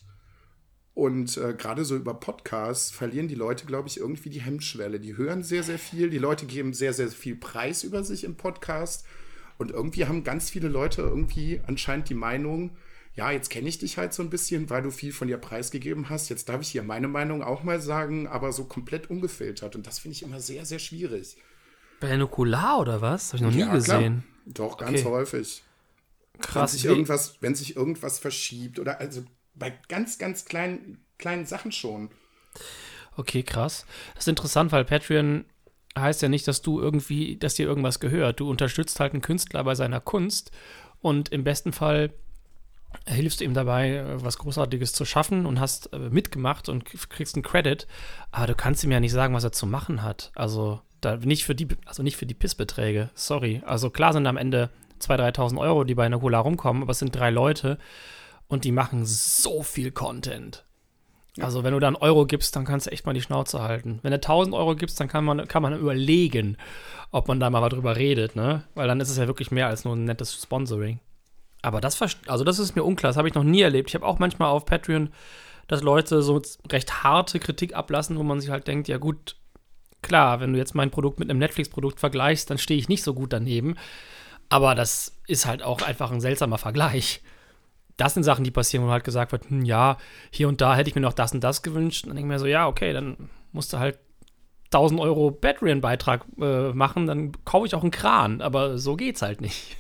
[0.95, 5.01] und äh, gerade so über Podcasts verlieren die Leute, glaube ich, irgendwie die Hemmschwelle.
[5.01, 6.09] Die hören sehr, sehr viel.
[6.09, 9.05] Die Leute geben sehr, sehr viel Preis über sich im Podcast.
[9.59, 12.77] Und irgendwie haben ganz viele Leute irgendwie anscheinend die Meinung,
[13.17, 16.09] ja, jetzt kenne ich dich halt so ein bisschen, weil du viel von dir preisgegeben
[16.11, 16.29] hast.
[16.31, 19.77] Jetzt darf ich hier meine Meinung auch mal sagen, aber so komplett ungefiltert.
[19.77, 21.37] Und das finde ich immer sehr, sehr schwierig.
[22.01, 23.29] Bei Nukular oder was?
[23.29, 24.25] Habe ich noch nie ja, gesehen.
[24.25, 24.69] Klar.
[24.69, 25.09] Doch, ganz okay.
[25.09, 25.63] häufig.
[26.41, 26.73] Krass.
[26.73, 29.23] Wenn sich, irgendwas, wenn sich irgendwas verschiebt oder also
[29.55, 32.11] bei ganz, ganz kleinen, kleinen Sachen schon.
[33.17, 33.87] Okay, krass.
[34.15, 35.45] Das ist interessant, weil Patreon
[35.99, 38.41] heißt ja nicht, dass du irgendwie, dass dir irgendwas gehört.
[38.41, 40.51] Du unterstützt halt einen Künstler bei seiner Kunst
[41.01, 42.11] und im besten Fall
[43.07, 47.43] hilfst du ihm dabei, was Großartiges zu schaffen und hast äh, mitgemacht und kriegst einen
[47.43, 47.87] Credit,
[48.31, 50.31] aber du kannst ihm ja nicht sagen, was er zu machen hat.
[50.35, 53.11] Also da nicht für die, also nicht für die Pissbeträge.
[53.15, 53.63] Sorry.
[53.67, 56.99] Also klar sind am Ende 2.000, 3.000 Euro, die bei einer Cola rumkommen, aber es
[56.99, 57.79] sind drei Leute
[58.49, 60.64] und die machen so viel Content.
[61.41, 63.99] Also wenn du da einen Euro gibst, dann kannst du echt mal die Schnauze halten.
[64.03, 66.57] Wenn du 1000 Euro gibst, dann kann man, kann man überlegen,
[67.11, 68.63] ob man da mal drüber redet, ne?
[68.75, 71.01] Weil dann ist es ja wirklich mehr als nur ein nettes Sponsoring.
[71.63, 73.91] Aber das, also das ist mir unklar, das habe ich noch nie erlebt.
[73.91, 75.11] Ich habe auch manchmal auf Patreon,
[75.67, 79.37] dass Leute so recht harte Kritik ablassen, wo man sich halt denkt, ja gut,
[80.03, 83.15] klar, wenn du jetzt mein Produkt mit einem Netflix-Produkt vergleichst, dann stehe ich nicht so
[83.15, 83.77] gut daneben.
[84.51, 87.23] Aber das ist halt auch einfach ein seltsamer Vergleich
[87.97, 89.99] das sind Sachen, die passieren, wo halt gesagt wird, hm, ja,
[90.31, 92.05] hier und da hätte ich mir noch das und das gewünscht.
[92.05, 93.99] Und dann denke ich mir so, ja, okay, dann musst du halt
[94.67, 98.41] 1000 Euro Patreon-Beitrag äh, machen, dann kaufe ich auch einen Kran.
[98.41, 99.77] Aber so geht's halt nicht.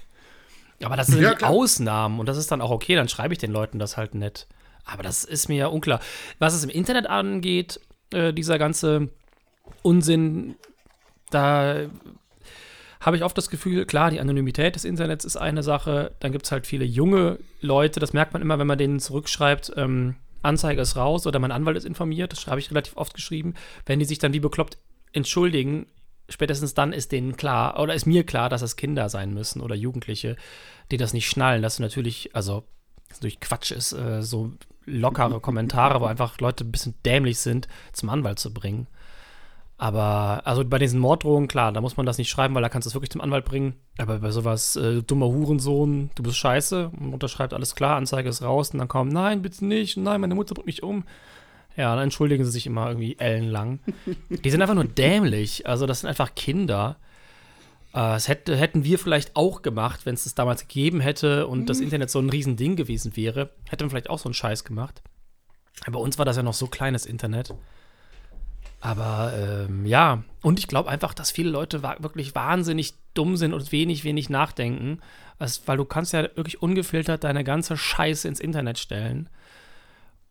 [0.82, 3.52] Aber das sind ja, Ausnahmen und das ist dann auch okay, dann schreibe ich den
[3.52, 4.46] Leuten das halt nett.
[4.84, 6.00] Aber das ist mir ja unklar.
[6.38, 7.80] Was es im Internet angeht,
[8.12, 9.08] äh, dieser ganze
[9.82, 10.56] Unsinn,
[11.30, 11.86] da
[13.04, 16.12] habe ich oft das Gefühl, klar, die Anonymität des Internets ist eine Sache.
[16.20, 19.72] Dann gibt es halt viele junge Leute, das merkt man immer, wenn man denen zurückschreibt,
[19.76, 23.54] ähm, Anzeige ist raus oder mein Anwalt ist informiert, das habe ich relativ oft geschrieben.
[23.86, 24.78] Wenn die sich dann wie bekloppt
[25.12, 25.86] entschuldigen,
[26.28, 29.74] spätestens dann ist denen klar, oder ist mir klar, dass das Kinder sein müssen oder
[29.74, 30.36] Jugendliche,
[30.90, 32.64] die das nicht schnallen, dass natürlich, also
[33.08, 34.52] das natürlich Quatsch ist, äh, so
[34.86, 38.86] lockere Kommentare, wo einfach Leute ein bisschen dämlich sind, zum Anwalt zu bringen.
[39.76, 42.86] Aber, also bei diesen Morddrohungen, klar, da muss man das nicht schreiben, weil da kannst
[42.86, 43.74] du es wirklich zum Anwalt bringen.
[43.98, 48.42] Aber bei sowas, äh, dummer Hurensohn, du bist scheiße, und unterschreibt alles klar, Anzeige ist
[48.42, 51.04] raus, und dann kommt, nein, bitte nicht, nein, meine Mutter bringt mich um.
[51.76, 53.80] Ja, dann entschuldigen sie sich immer irgendwie ellenlang.
[54.30, 55.66] Die sind einfach nur dämlich.
[55.66, 56.96] Also, das sind einfach Kinder.
[57.92, 61.62] Äh, das hätte, hätten wir vielleicht auch gemacht, wenn es das damals gegeben hätte und
[61.62, 61.66] mhm.
[61.66, 63.50] das Internet so ein Riesending gewesen wäre.
[63.68, 65.02] Hätten wir vielleicht auch so einen Scheiß gemacht.
[65.82, 67.52] Aber bei uns war das ja noch so kleines Internet.
[68.84, 73.54] Aber ähm, ja, und ich glaube einfach, dass viele Leute wa wirklich wahnsinnig dumm sind
[73.54, 75.00] und wenig, wenig nachdenken.
[75.38, 79.30] Also, weil du kannst ja wirklich ungefiltert deine ganze Scheiße ins Internet stellen.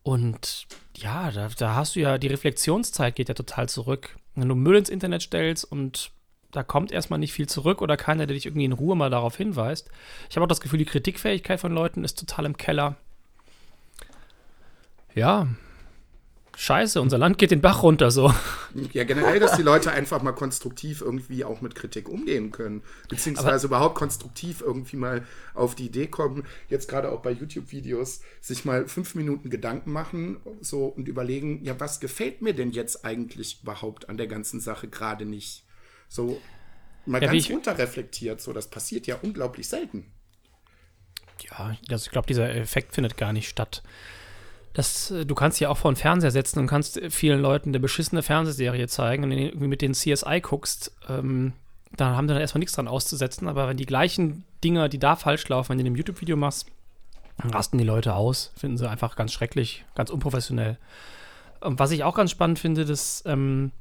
[0.04, 4.16] Und ja, da, da hast du ja, die Reflexionszeit geht ja total zurück.
[4.36, 6.12] Wenn du Müll ins Internet stellst und
[6.52, 9.36] da kommt erstmal nicht viel zurück oder keiner, der dich irgendwie in Ruhe mal darauf
[9.36, 9.90] hinweist.
[10.30, 12.94] Ich habe auch das Gefühl, die Kritikfähigkeit von Leuten ist total im Keller.
[15.12, 15.48] Ja,
[16.56, 18.32] Scheiße, unser Land geht den Bach runter so.
[18.92, 22.82] Ja, generell, dass die Leute einfach mal konstruktiv irgendwie auch mit Kritik umgehen können.
[23.08, 28.20] Beziehungsweise Aber überhaupt konstruktiv irgendwie mal auf die Idee kommen, jetzt gerade auch bei YouTube-Videos,
[28.40, 33.04] sich mal fünf Minuten Gedanken machen so und überlegen, ja, was gefällt mir denn jetzt
[33.04, 35.64] eigentlich überhaupt an der ganzen Sache gerade nicht?
[36.08, 36.40] So
[37.06, 40.12] mal ja, ganz runterreflektiert, so das passiert ja unglaublich selten.
[41.50, 43.82] Ja, also ich glaube, dieser Effekt findet gar nicht statt.
[44.74, 47.80] Das, äh, du kannst ja auch vor den Fernseher setzen und kannst vielen Leuten eine
[47.80, 51.54] beschissene Fernsehserie zeigen und irgendwie mit den CSI guckst, ähm,
[51.96, 53.48] da haben die dann erstmal nichts dran auszusetzen.
[53.48, 56.66] Aber wenn die gleichen Dinger, die da falsch laufen, wenn du in einem YouTube-Video machst,
[57.38, 58.52] dann rasten die Leute aus.
[58.56, 60.78] Finden sie einfach ganz schrecklich, ganz unprofessionell.
[61.60, 63.72] Und was ich auch ganz spannend finde, dass ähm,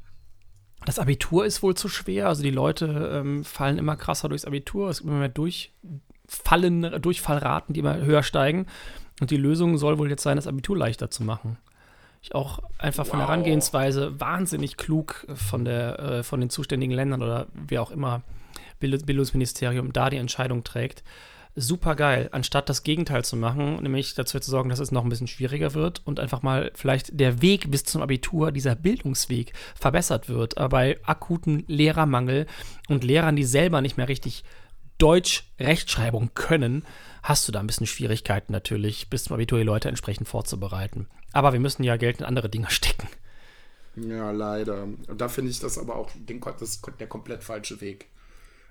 [0.86, 2.27] das Abitur ist wohl zu schwer.
[2.27, 4.89] Also die Leute ähm, fallen immer krasser durchs Abitur.
[4.89, 8.67] Es gibt immer mehr Durchfallen, Durchfallraten, die immer höher steigen.
[9.19, 11.58] Und die Lösung soll wohl jetzt sein, das Abitur leichter zu machen.
[12.21, 13.26] Ich auch einfach von wow.
[13.26, 18.21] der Herangehensweise wahnsinnig klug von, der, äh, von den zuständigen Ländern oder wie auch immer
[18.80, 21.04] Bildungsministerium da die Entscheidung trägt.
[21.56, 25.10] super geil, anstatt das Gegenteil zu machen, nämlich dazu zu sorgen, dass es noch ein
[25.10, 30.30] bisschen schwieriger wird und einfach mal vielleicht der Weg bis zum Abitur, dieser Bildungsweg verbessert
[30.30, 30.58] wird.
[30.58, 32.47] Aber bei akuten Lehrermangel
[32.89, 34.43] und Lehrern, die selber nicht mehr richtig
[34.97, 36.84] Deutsch Rechtschreibung können,
[37.23, 41.07] hast du da ein bisschen Schwierigkeiten natürlich, bis zum Abitur die Leute entsprechend vorzubereiten.
[41.31, 43.07] Aber wir müssen ja Geld in andere Dinge stecken.
[43.95, 44.83] Ja, leider.
[44.83, 48.07] Und da finde ich das aber auch den, das der komplett falsche Weg.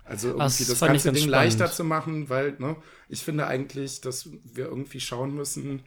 [0.05, 1.31] Also irgendwie das, das ganze Ding spannend.
[1.31, 2.77] leichter zu machen, weil ne,
[3.09, 5.83] ich finde eigentlich, dass wir irgendwie schauen müssen,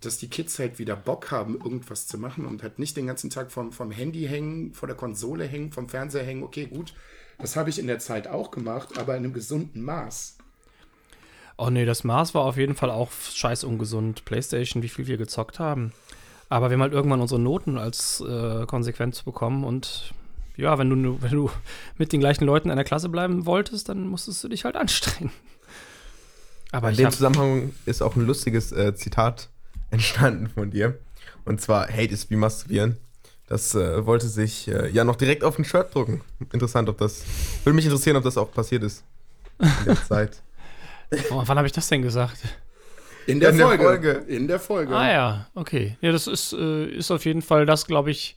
[0.00, 3.30] dass die Kids halt wieder Bock haben, irgendwas zu machen und halt nicht den ganzen
[3.30, 6.44] Tag vom, vom Handy hängen, vor der Konsole hängen, vom Fernseher hängen.
[6.44, 6.94] Okay, gut,
[7.38, 10.37] das habe ich in der Zeit auch gemacht, aber in einem gesunden Maß.
[11.58, 14.24] Oh nee, das Maß war auf jeden Fall auch scheiß ungesund.
[14.24, 15.92] PlayStation, wie viel wir gezockt haben.
[16.48, 20.14] Aber wir haben halt irgendwann unsere Noten als äh, Konsequenz bekommen und
[20.56, 21.50] ja, wenn du, wenn du
[21.98, 25.30] mit den gleichen Leuten in der Klasse bleiben wolltest, dann musstest du dich halt anstrengen.
[26.72, 29.50] Aber in dem Zusammenhang ist auch ein lustiges äh, Zitat
[29.90, 30.98] entstanden von dir.
[31.44, 32.96] Und zwar, Hate ist wie Masturbieren.
[33.46, 36.20] Das äh, wollte sich äh, ja noch direkt auf ein Shirt drucken.
[36.52, 37.24] Interessant, ob das.
[37.64, 39.04] Würde mich interessieren, ob das auch passiert ist.
[39.58, 40.42] In der Zeit.
[41.30, 42.38] Oh, wann habe ich das denn gesagt?
[43.26, 43.78] In der, in Folge.
[43.78, 44.10] der Folge.
[44.32, 44.96] In der Folge.
[44.96, 45.96] Ah ja, okay.
[46.00, 48.36] Ja, das ist, äh, ist auf jeden Fall das, glaube ich,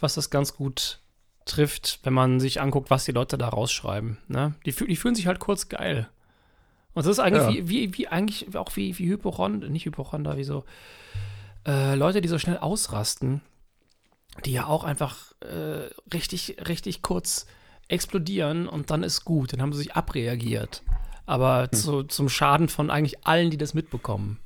[0.00, 1.00] was das ganz gut
[1.44, 4.18] trifft, wenn man sich anguckt, was die Leute da rausschreiben.
[4.28, 4.54] Ne?
[4.64, 6.08] Die, die fühlen sich halt kurz geil.
[6.94, 7.68] Und das ist eigentlich ja.
[7.68, 10.64] wie, wie, wie, eigentlich auch wie, wie Hypochonder, nicht Hypochonder, wie so
[11.66, 13.40] äh, Leute, die so schnell ausrasten,
[14.44, 17.46] die ja auch einfach äh, richtig, richtig kurz
[17.88, 19.52] explodieren und dann ist gut.
[19.52, 20.82] Dann haben sie sich abreagiert.
[21.26, 21.78] Aber hm.
[21.78, 24.38] zu, zum Schaden von eigentlich allen, die das mitbekommen.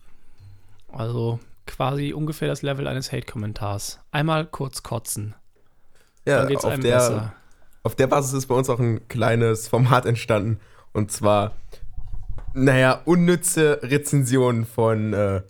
[0.93, 4.01] Also quasi ungefähr das Level eines Hate-Kommentars.
[4.11, 5.35] Einmal kurz kotzen.
[6.25, 7.33] Ja, Dann geht's auf, einem der, besser.
[7.83, 10.61] auf der Basis ist bei uns auch ein kleines Format entstanden.
[10.93, 11.55] Und zwar,
[12.55, 15.43] naja, unnütze Rezensionen von äh,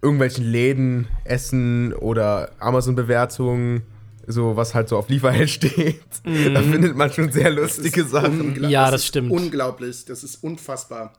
[0.00, 3.82] irgendwelchen Läden, Essen oder Amazon-Bewertungen,
[4.26, 6.02] so was halt so auf Lieferheld steht.
[6.24, 6.54] Mhm.
[6.54, 8.62] Da findet man schon sehr lustige Sachen.
[8.68, 9.30] Ja, das, das stimmt.
[9.30, 11.14] Unglaublich, das ist unfassbar.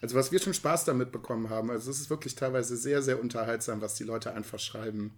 [0.00, 3.20] Also was wir schon Spaß damit bekommen haben, also es ist wirklich teilweise sehr, sehr
[3.20, 5.12] unterhaltsam, was die Leute einfach schreiben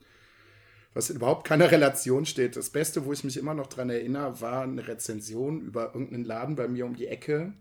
[0.95, 2.57] was in überhaupt keiner Relation steht.
[2.57, 6.57] Das Beste, wo ich mich immer noch dran erinnere, war eine Rezension über irgendeinen Laden
[6.57, 7.53] bei mir um die Ecke.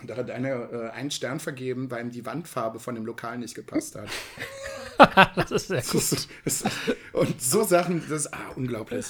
[0.00, 3.38] Und da hat einer äh, einen Stern vergeben, weil ihm die Wandfarbe von dem Lokal
[3.38, 4.08] nicht gepasst hat.
[5.36, 6.28] das ist sehr gut.
[7.12, 9.06] und so Sachen, das ist ah, unglaublich.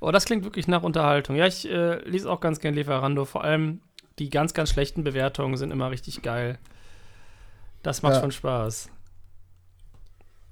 [0.00, 1.36] Oh, das klingt wirklich nach Unterhaltung.
[1.36, 3.24] Ja, ich äh, lese auch ganz gern Lieferando.
[3.24, 3.80] Vor allem
[4.18, 6.58] die ganz, ganz schlechten Bewertungen sind immer richtig geil.
[7.82, 8.20] Das macht ja.
[8.20, 8.88] schon Spaß.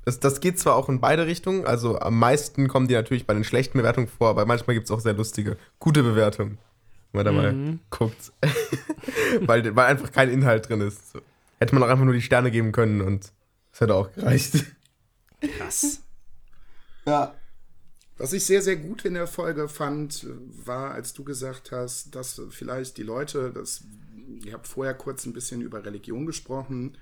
[0.05, 3.35] Das, das geht zwar auch in beide Richtungen, also am meisten kommen die natürlich bei
[3.35, 6.59] den schlechten Bewertungen vor, aber manchmal gibt es auch sehr lustige, gute Bewertungen,
[7.13, 7.81] wenn man da mal mhm.
[7.91, 8.33] guckt.
[9.41, 11.13] weil, weil einfach kein Inhalt drin ist.
[11.13, 11.21] So.
[11.59, 13.33] Hätte man auch einfach nur die Sterne geben können und
[13.71, 14.65] das hätte auch gereicht.
[15.59, 16.01] Krass.
[17.05, 17.35] Ja.
[18.17, 20.25] Was ich sehr, sehr gut in der Folge fand,
[20.65, 23.83] war, als du gesagt hast, dass vielleicht die Leute, das
[24.45, 26.97] ihr habt vorher kurz ein bisschen über Religion gesprochen,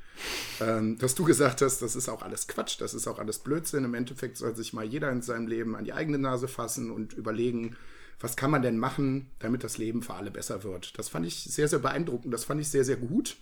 [0.60, 3.84] ähm, dass du gesagt hast, das ist auch alles Quatsch, das ist auch alles Blödsinn.
[3.84, 7.12] Im Endeffekt soll sich mal jeder in seinem Leben an die eigene Nase fassen und
[7.12, 7.76] überlegen,
[8.20, 10.98] was kann man denn machen, damit das Leben für alle besser wird.
[10.98, 13.36] Das fand ich sehr, sehr beeindruckend, das fand ich sehr, sehr gut.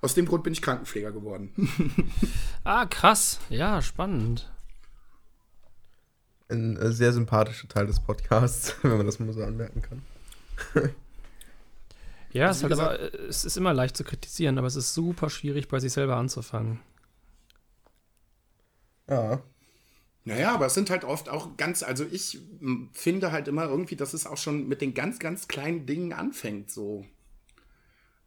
[0.00, 1.52] Aus dem Grund bin ich Krankenpfleger geworden.
[2.64, 3.38] ah, krass.
[3.50, 4.50] Ja, spannend.
[6.48, 10.02] Ein äh, sehr sympathischer Teil des Podcasts, wenn man das mal so anmerken kann.
[12.34, 14.94] Ja, also, es, halt aber, äh, es ist immer leicht zu kritisieren, aber es ist
[14.94, 16.80] super schwierig, bei sich selber anzufangen.
[19.06, 19.42] Ja.
[20.24, 22.40] Naja, aber es sind halt oft auch ganz, also ich
[22.92, 26.70] finde halt immer irgendwie, dass es auch schon mit den ganz, ganz kleinen Dingen anfängt,
[26.70, 27.04] so.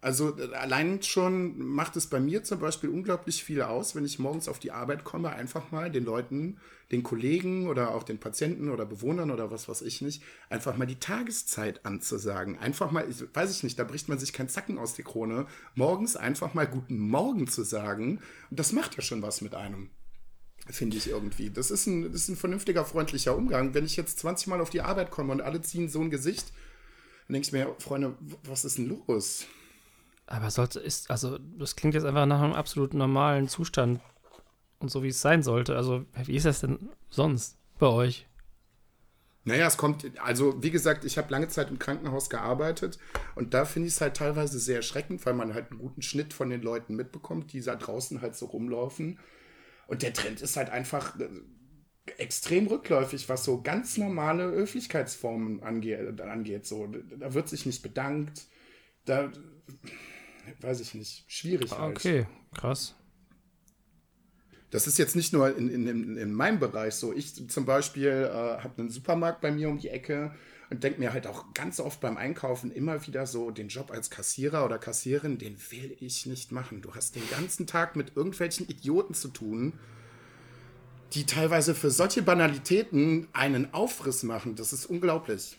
[0.06, 4.20] Also äh, allein schon macht es bei mir zum Beispiel unglaublich viel aus, wenn ich
[4.20, 6.58] morgens auf die Arbeit komme, einfach mal den Leuten,
[6.92, 10.86] den Kollegen oder auch den Patienten oder Bewohnern oder was weiß ich nicht, einfach mal
[10.86, 12.60] die Tageszeit anzusagen.
[12.60, 15.48] Einfach mal, ich, weiß ich nicht, da bricht man sich kein Zacken aus der Krone,
[15.74, 18.20] morgens einfach mal guten Morgen zu sagen.
[18.52, 19.90] Und das macht ja schon was mit einem.
[20.68, 21.52] Finde ich irgendwie.
[21.52, 23.74] Das ist, ein, das ist ein vernünftiger, freundlicher Umgang.
[23.74, 26.52] Wenn ich jetzt 20 Mal auf die Arbeit komme und alle ziehen so ein Gesicht,
[27.28, 29.46] dann denke ich mir, Freunde, was ist denn los?
[30.28, 34.02] Aber sollte ist, also das klingt jetzt einfach nach einem absolut normalen Zustand
[34.80, 35.76] und so wie es sein sollte.
[35.76, 38.28] Also, wie ist das denn sonst bei euch?
[39.48, 42.98] Naja, es kommt, also wie gesagt, ich habe lange Zeit im Krankenhaus gearbeitet
[43.36, 46.34] und da finde ich es halt teilweise sehr erschreckend, weil man halt einen guten Schnitt
[46.34, 49.20] von den Leuten mitbekommt, die da draußen halt so rumlaufen.
[49.88, 51.28] Und der Trend ist halt einfach äh,
[52.18, 56.22] extrem rückläufig, was so ganz normale Höflichkeitsformen angeht.
[56.22, 56.66] angeht.
[56.66, 58.44] So, da wird sich nicht bedankt.
[59.06, 59.32] Da
[60.62, 61.72] weiß ich nicht, schwierig.
[61.72, 61.98] Ah, halt.
[61.98, 62.96] Okay, krass.
[64.72, 67.14] Das ist jetzt nicht nur in, in, in meinem Bereich so.
[67.14, 70.36] Ich zum Beispiel äh, habe einen Supermarkt bei mir um die Ecke
[70.70, 74.10] und denke mir halt auch ganz oft beim Einkaufen immer wieder so, den Job als
[74.10, 76.82] Kassierer oder Kassierin, den will ich nicht machen.
[76.82, 79.74] Du hast den ganzen Tag mit irgendwelchen Idioten zu tun,
[81.14, 84.56] die teilweise für solche Banalitäten einen Aufriss machen.
[84.56, 85.58] Das ist unglaublich.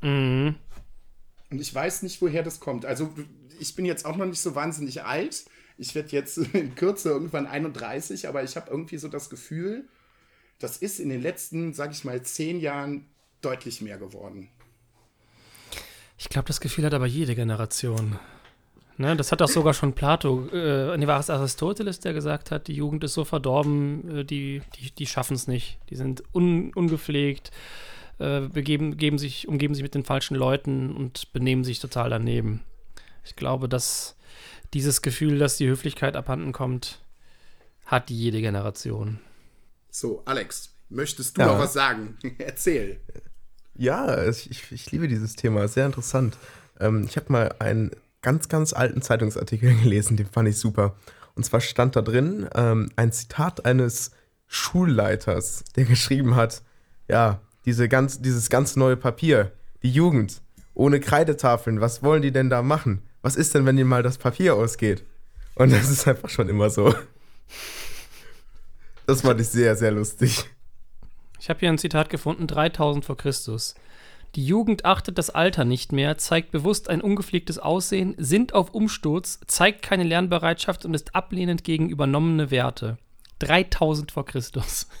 [0.00, 0.56] Mhm.
[1.50, 2.86] Und ich weiß nicht, woher das kommt.
[2.86, 3.12] Also
[3.60, 5.44] ich bin jetzt auch noch nicht so wahnsinnig alt.
[5.76, 9.86] Ich werde jetzt in Kürze irgendwann 31, aber ich habe irgendwie so das Gefühl,
[10.58, 13.06] das ist in den letzten, sag ich mal, zehn Jahren
[13.42, 14.48] deutlich mehr geworden.
[16.18, 18.18] Ich glaube, das Gefühl hat aber jede Generation.
[18.98, 22.68] Ne, das hat auch sogar schon Plato, äh, nee, war es Aristoteles, der gesagt hat,
[22.68, 25.78] die Jugend ist so verdorben, äh, die, die, die schaffen es nicht.
[25.90, 27.50] Die sind un, ungepflegt,
[28.18, 32.62] äh, begeben, geben sich, umgeben sich mit den falschen Leuten und benehmen sich total daneben.
[33.24, 34.16] Ich glaube, dass
[34.74, 37.00] dieses Gefühl, dass die Höflichkeit abhanden kommt,
[37.86, 39.20] hat jede Generation.
[39.90, 41.48] So, Alex, möchtest du ja.
[41.48, 42.18] noch was sagen?
[42.38, 43.00] Erzähl.
[43.74, 46.36] Ja, ich, ich, liebe dieses Thema, sehr interessant.
[46.78, 50.96] Ähm, ich habe mal einen ganz, ganz alten Zeitungsartikel gelesen, den fand ich super.
[51.34, 54.10] Und zwar stand da drin ähm, ein Zitat eines
[54.46, 56.62] Schulleiters, der geschrieben hat,
[57.08, 60.42] ja, diese ganz, dieses ganz neue Papier, die Jugend,
[60.74, 63.02] ohne Kreidetafeln, was wollen die denn da machen?
[63.22, 65.04] Was ist denn, wenn ihnen mal das Papier ausgeht?
[65.54, 66.94] Und das ist einfach schon immer so.
[69.06, 70.44] Das fand ich sehr, sehr lustig.
[71.42, 73.74] Ich habe hier ein Zitat gefunden, 3000 vor Christus.
[74.36, 79.40] Die Jugend achtet das Alter nicht mehr, zeigt bewusst ein ungepflegtes Aussehen, sinnt auf Umsturz,
[79.48, 82.96] zeigt keine Lernbereitschaft und ist ablehnend gegen übernommene Werte.
[83.40, 84.86] 3000 vor Christus.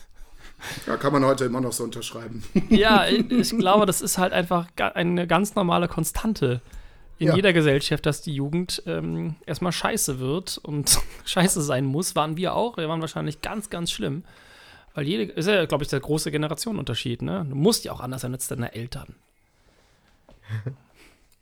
[0.86, 2.44] Ja, kann man heute immer noch so unterschreiben.
[2.68, 6.60] Ja, ich glaube, das ist halt einfach eine ganz normale Konstante
[7.18, 7.34] in ja.
[7.34, 12.14] jeder Gesellschaft, dass die Jugend ähm, erstmal scheiße wird und scheiße sein muss.
[12.14, 12.76] Waren wir auch.
[12.76, 14.22] Wir waren wahrscheinlich ganz, ganz schlimm.
[14.94, 17.46] Weil jede, ist ja, glaube ich, der große Generationenunterschied, ne?
[17.48, 19.14] Du musst ja auch anders sein als deine Eltern.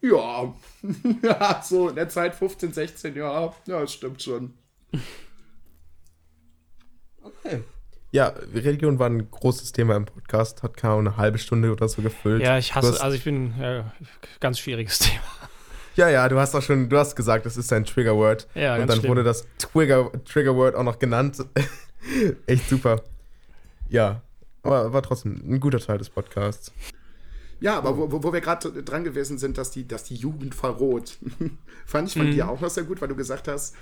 [0.02, 0.54] Ja,
[1.22, 4.54] ja, so in der Zeit 15, 16, ja, ja, das stimmt schon.
[7.22, 7.62] Okay.
[8.12, 12.00] Ja, Religion war ein großes Thema im Podcast, hat kaum eine halbe Stunde oder so
[12.00, 12.42] gefüllt.
[12.42, 13.92] Ja, ich hasse, also ich bin, ja,
[14.40, 15.22] ganz schwieriges Thema.
[15.96, 18.48] Ja, ja, du hast auch schon, du hast gesagt, das ist ein Triggerword.
[18.54, 19.10] Ja, Und dann schlimm.
[19.10, 21.44] wurde das Trigger, Triggerword auch noch genannt.
[22.46, 23.02] Echt super.
[23.90, 24.22] Ja,
[24.62, 26.72] aber war trotzdem ein guter Teil des Podcasts.
[27.60, 31.18] Ja, aber wo, wo wir gerade dran gewesen sind, dass die, dass die Jugend verroht,
[31.86, 32.32] fand ich von mhm.
[32.32, 33.74] dir auch noch sehr gut, weil du gesagt hast,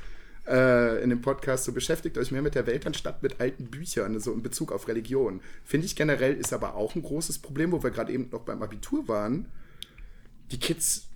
[0.48, 4.18] äh, in dem Podcast, so beschäftigt euch mehr mit der Welt anstatt mit alten Büchern,
[4.18, 5.40] so in Bezug auf Religion.
[5.64, 8.62] Finde ich generell ist aber auch ein großes Problem, wo wir gerade eben noch beim
[8.62, 9.46] Abitur waren.
[10.50, 11.07] Die Kids,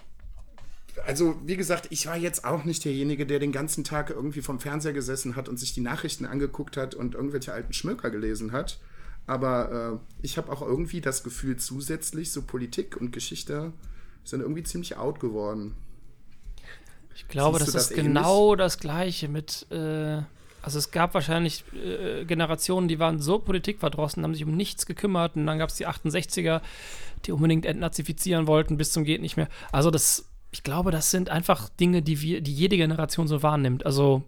[1.06, 4.60] also wie gesagt, ich war jetzt auch nicht derjenige, der den ganzen Tag irgendwie vom
[4.60, 8.78] Fernseher gesessen hat und sich die Nachrichten angeguckt hat und irgendwelche alten Schmöker gelesen hat.
[9.26, 13.72] Aber äh, ich habe auch irgendwie das Gefühl, zusätzlich so Politik und Geschichte
[14.24, 15.74] sind irgendwie ziemlich out geworden.
[17.14, 18.06] Ich glaube, das, das, ist ähnlich?
[18.06, 19.66] genau das Gleiche mit.
[19.70, 20.22] Äh,
[20.62, 25.34] also es gab wahrscheinlich äh, Generationen, die waren so politikverdrossen, haben sich um nichts gekümmert
[25.34, 26.60] und dann gab es die 68er,
[27.24, 29.48] die unbedingt entnazifizieren wollten bis zum geht nicht mehr.
[29.72, 33.84] Also das, ich glaube, das sind einfach Dinge, die wir, die jede Generation so wahrnimmt.
[33.86, 34.22] Also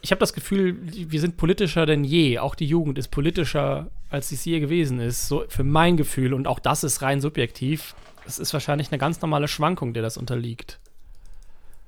[0.00, 2.38] ich habe das Gefühl, wir sind politischer denn je.
[2.38, 5.28] Auch die Jugend ist politischer, als sie es je gewesen ist.
[5.28, 7.94] So für mein Gefühl und auch das ist rein subjektiv.
[8.26, 10.80] Es ist wahrscheinlich eine ganz normale Schwankung, der das unterliegt.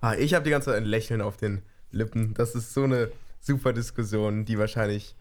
[0.01, 2.35] Ah, ich habe die ganze Zeit ein Lächeln auf den Lippen.
[2.35, 3.11] Das ist so eine
[3.41, 5.15] super Diskussion, die wahrscheinlich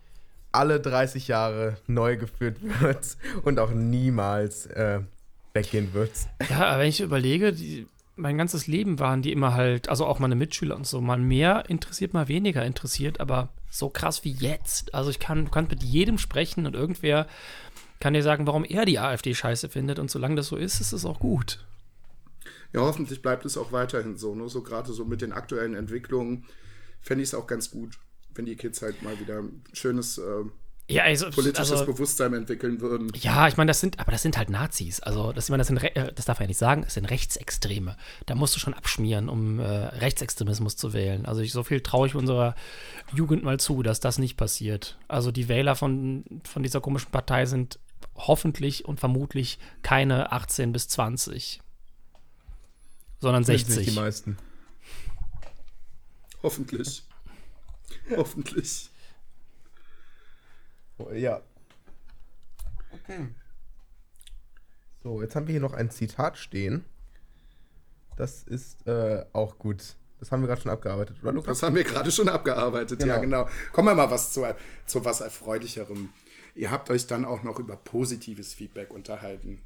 [0.52, 5.00] alle 30 Jahre neu geführt wird und auch niemals äh,
[5.54, 6.12] weggehen wird.
[6.50, 10.20] Ja, aber wenn ich überlege, die, mein ganzes Leben waren die immer halt, also auch
[10.20, 14.94] meine Mitschüler und so, mal mehr interessiert, mal weniger interessiert, aber so krass wie jetzt.
[14.94, 17.28] Also ich kann, kann mit jedem sprechen und irgendwer
[18.00, 20.92] kann dir sagen, warum er die AfD scheiße findet und solange das so ist, ist
[20.92, 21.66] es auch gut.
[22.74, 24.36] Ja, hoffentlich bleibt es auch weiterhin so.
[24.36, 24.50] Ne?
[24.50, 26.46] So gerade so mit den aktuellen Entwicklungen
[27.02, 28.00] fände ich es auch ganz gut,
[28.36, 30.44] wenn die Kids halt mal wieder ein schönes äh,
[30.90, 33.12] ja, also, politisches also, Bewusstsein entwickeln würden.
[33.16, 35.00] Ja, ich meine, das sind, aber das sind halt Nazis.
[35.00, 37.06] Also, das, ich meine, das, sind, äh, das darf man ja nicht sagen, das sind
[37.06, 37.96] Rechtsextreme.
[38.26, 41.26] Da musst du schon abschmieren, um äh, Rechtsextremismus zu wählen.
[41.26, 42.56] Also, ich, so viel traue ich unserer
[43.14, 44.98] Jugend mal zu, dass das nicht passiert.
[45.08, 47.80] Also, die Wähler von, von dieser komischen Partei sind
[48.16, 51.64] hoffentlich und vermutlich keine 18 bis 20
[53.24, 53.78] sondern 60.
[53.78, 54.38] Nicht die meisten.
[56.44, 57.04] Hoffentlich.
[58.16, 58.90] Hoffentlich.
[61.12, 61.42] Ja.
[62.92, 63.28] Okay.
[65.04, 66.86] So, jetzt haben wir hier noch ein Zitat stehen.
[68.16, 69.96] Das ist äh, auch gut.
[70.20, 71.60] Das haben wir gerade schon abgearbeitet, oder Lukas?
[71.60, 73.14] Das haben wir gerade schon abgearbeitet, genau.
[73.14, 73.50] ja, genau.
[73.74, 74.46] Kommen wir mal was zu,
[74.86, 76.10] zu was Erfreulicherem.
[76.56, 79.62] Ihr habt euch dann auch noch über positives Feedback unterhalten.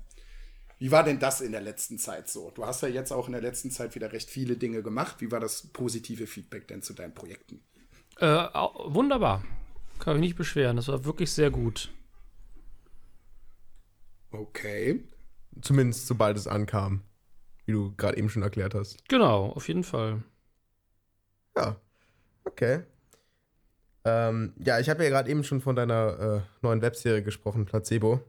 [0.79, 2.51] Wie war denn das in der letzten Zeit so?
[2.51, 5.17] Du hast ja jetzt auch in der letzten Zeit wieder recht viele Dinge gemacht.
[5.19, 7.61] Wie war das positive Feedback denn zu deinen Projekten?
[8.19, 9.43] Äh, wunderbar.
[9.99, 10.75] Kann ich nicht beschweren.
[10.75, 11.91] Das war wirklich sehr gut.
[14.31, 15.03] Okay.
[15.61, 17.01] Zumindest sobald es ankam.
[17.65, 19.07] Wie du gerade eben schon erklärt hast.
[19.09, 20.23] Genau, auf jeden Fall.
[21.55, 21.75] Ja.
[22.45, 22.83] Okay.
[24.05, 28.21] Ähm, ja, ich habe ja gerade eben schon von deiner äh, neuen Webserie gesprochen, Placebo.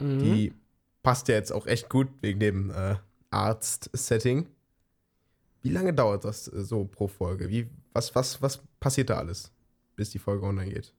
[0.00, 0.18] Mhm.
[0.20, 0.54] Die
[1.02, 2.96] passt ja jetzt auch echt gut wegen dem äh,
[3.30, 4.46] Arzt-Setting.
[5.62, 7.48] Wie lange dauert das äh, so pro Folge?
[7.48, 9.50] Wie, was, was, was passiert da alles,
[9.96, 10.94] bis die Folge online geht?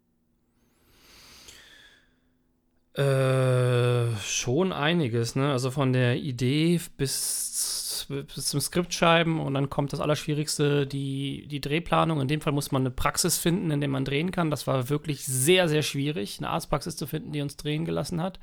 [2.97, 5.51] Äh, schon einiges, ne?
[5.51, 11.61] Also von der Idee bis, bis zum Skriptschreiben und dann kommt das Allerschwierigste, die, die
[11.61, 12.21] Drehplanung.
[12.21, 14.49] In dem Fall muss man eine Praxis finden, in der man drehen kann.
[14.49, 18.39] Das war wirklich sehr, sehr schwierig, eine Arztpraxis zu finden, die uns drehen gelassen hat.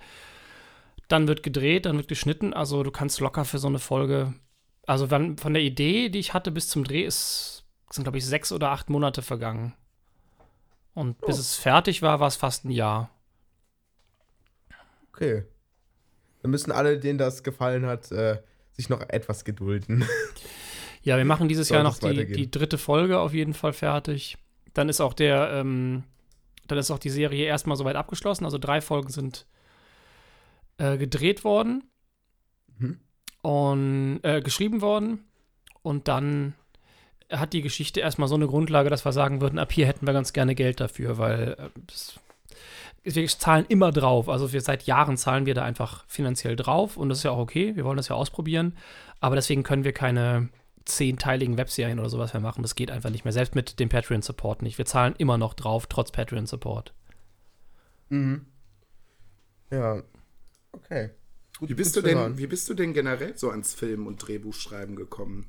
[1.09, 2.55] Dann wird gedreht, dann wird geschnitten.
[2.55, 4.35] Also du kannst locker für so eine Folge.
[4.87, 8.27] Also wenn, von der Idee, die ich hatte, bis zum Dreh ist, sind, glaube ich,
[8.27, 9.75] sechs oder acht Monate vergangen.
[10.95, 11.27] Und oh.
[11.27, 13.11] bis es fertig war, war es fast ein Jahr.
[15.15, 15.45] Okay.
[16.43, 18.43] Dann müssen alle, denen das gefallen hat, äh,
[18.73, 20.05] sich noch etwas gedulden.
[21.05, 24.39] Ja, wir machen dieses Jahr noch die, die, dritte Folge auf jeden Fall fertig.
[24.73, 26.05] Dann ist auch der, ähm,
[26.67, 28.47] dann ist auch die Serie erstmal soweit abgeschlossen.
[28.47, 29.47] Also drei Folgen sind
[30.79, 31.85] äh, gedreht worden
[32.79, 33.01] mhm.
[33.43, 35.27] und äh, geschrieben worden.
[35.83, 36.55] Und dann
[37.31, 40.15] hat die Geschichte erstmal so eine Grundlage, dass wir sagen würden, ab hier hätten wir
[40.15, 42.19] ganz gerne Geld dafür, weil äh, das,
[43.03, 44.29] wir zahlen immer drauf.
[44.29, 47.39] Also wir seit Jahren zahlen wir da einfach finanziell drauf und das ist ja auch
[47.39, 47.77] okay.
[47.77, 48.77] Wir wollen das ja ausprobieren.
[49.21, 50.49] Aber deswegen können wir keine
[50.85, 52.63] zehnteiligen Webserien oder sowas mehr machen.
[52.63, 53.33] Das geht einfach nicht mehr.
[53.33, 54.79] Selbst mit dem Patreon-Support nicht.
[54.79, 56.93] Wir zahlen immer noch drauf, trotz Patreon-Support.
[58.11, 58.47] Mhm.
[59.71, 60.03] Ja,
[60.75, 61.11] Okay.
[61.59, 64.97] Gut, wie, bist du denn, wie bist du denn generell so ans Film- und Drehbuchschreiben
[64.97, 65.47] gekommen?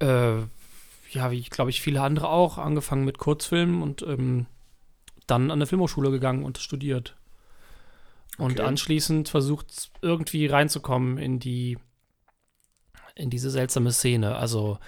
[0.00, 0.40] Äh,
[1.10, 4.46] ja, wie glaube ich viele andere auch, angefangen mit Kurzfilmen und ähm,
[5.30, 7.16] dann an der Filmhochschule gegangen und studiert.
[8.38, 8.68] Und okay.
[8.68, 11.78] anschließend versucht irgendwie reinzukommen in die
[13.14, 14.36] in diese seltsame Szene.
[14.36, 14.78] Also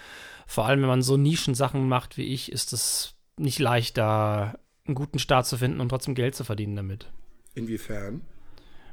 [0.47, 4.95] vor allem, wenn man so Nischensachen macht wie ich, ist es nicht leicht, da einen
[4.95, 7.11] guten Start zu finden und trotzdem Geld zu verdienen damit.
[7.55, 8.23] Inwiefern?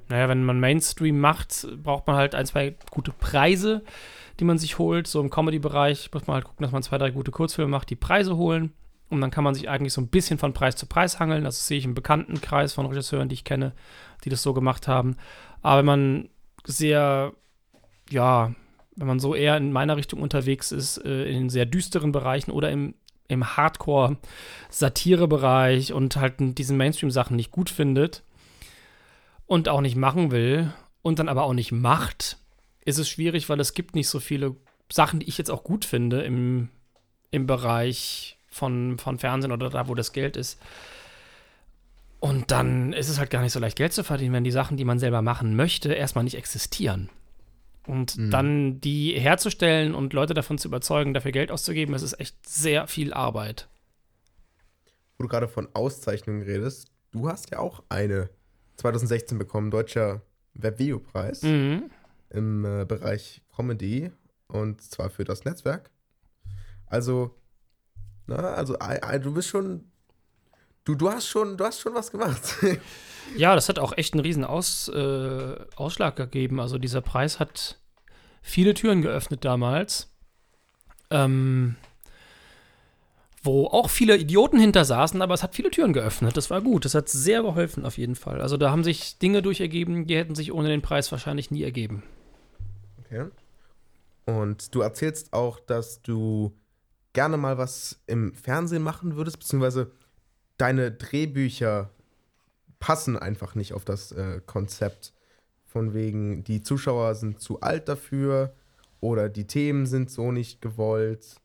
[0.09, 3.83] naja, wenn man Mainstream macht, braucht man halt ein, zwei gute Preise,
[4.39, 5.05] die man sich holt.
[5.05, 7.95] So im Comedy-Bereich muss man halt gucken, dass man zwei, drei gute Kurzfilme macht, die
[7.95, 8.73] Preise holen.
[9.09, 11.43] Und dann kann man sich eigentlich so ein bisschen von Preis zu Preis hangeln.
[11.43, 13.73] Das sehe ich im bekannten Kreis von Regisseuren, die ich kenne,
[14.23, 15.17] die das so gemacht haben.
[15.61, 16.29] Aber wenn man
[16.65, 17.33] sehr,
[18.09, 18.53] ja,
[18.95, 22.69] wenn man so eher in meiner Richtung unterwegs ist, äh, in sehr düsteren Bereichen oder
[22.69, 22.93] im,
[23.27, 28.23] im Hardcore-Satire-Bereich und halt diesen Mainstream-Sachen nicht gut findet,
[29.49, 32.37] und auch nicht machen will und dann aber auch nicht macht,
[32.85, 34.55] ist es schwierig, weil es gibt nicht so viele
[34.91, 36.69] Sachen, die ich jetzt auch gut finde im,
[37.31, 40.59] im Bereich von, von Fernsehen oder da, wo das Geld ist.
[42.19, 44.75] Und dann ist es halt gar nicht so leicht, Geld zu verdienen, wenn die Sachen,
[44.75, 47.09] die man selber machen möchte, erstmal nicht existieren.
[47.87, 48.29] Und mhm.
[48.29, 52.87] dann die herzustellen und Leute davon zu überzeugen, dafür Geld auszugeben, das ist echt sehr
[52.87, 53.67] viel Arbeit.
[55.17, 58.29] Wo du gerade von Auszeichnungen redest, du hast ja auch eine
[58.77, 60.21] 2016 bekommen, deutscher
[60.53, 61.89] Webvideopreis mhm.
[62.29, 64.11] im äh, Bereich Comedy
[64.47, 65.89] und zwar für das Netzwerk.
[66.85, 67.35] Also,
[68.29, 69.85] na, also I, I, du bist schon,
[70.85, 72.57] du, du hast schon, du hast schon was gemacht.
[73.37, 76.59] ja, das hat auch echt einen riesen Aus, äh, Ausschlag gegeben.
[76.59, 77.79] Also dieser Preis hat
[78.41, 80.11] viele Türen geöffnet damals.
[81.09, 81.75] Ähm,
[83.41, 86.37] wo auch viele Idioten hinter saßen, aber es hat viele Türen geöffnet.
[86.37, 86.85] Das war gut.
[86.85, 88.41] Das hat sehr geholfen auf jeden Fall.
[88.41, 92.03] Also da haben sich Dinge durchergeben, die hätten sich ohne den Preis wahrscheinlich nie ergeben.
[92.99, 93.25] Okay.
[94.25, 96.53] Und du erzählst auch, dass du
[97.19, 99.91] gerne mal was im Fernsehen machen würdest, beziehungsweise
[100.55, 101.89] deine Drehbücher
[102.79, 105.11] passen einfach nicht auf das äh, Konzept.
[105.65, 108.53] Von wegen, die Zuschauer sind zu alt dafür
[109.01, 111.41] oder die Themen sind so nicht gewollt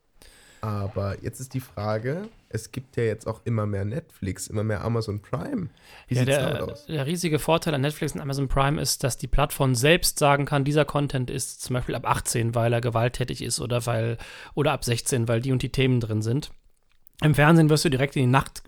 [0.64, 4.82] aber jetzt ist die Frage, es gibt ja jetzt auch immer mehr Netflix, immer mehr
[4.82, 5.68] Amazon Prime.
[6.08, 6.86] Wie ja, sieht es damit aus?
[6.86, 10.64] Der riesige Vorteil an Netflix und Amazon Prime ist, dass die Plattform selbst sagen kann,
[10.64, 14.16] dieser Content ist zum Beispiel ab 18, weil er gewalttätig ist oder weil
[14.54, 16.50] oder ab 16, weil die und die Themen drin sind.
[17.22, 18.62] Im Fernsehen wirst du direkt in die Nacht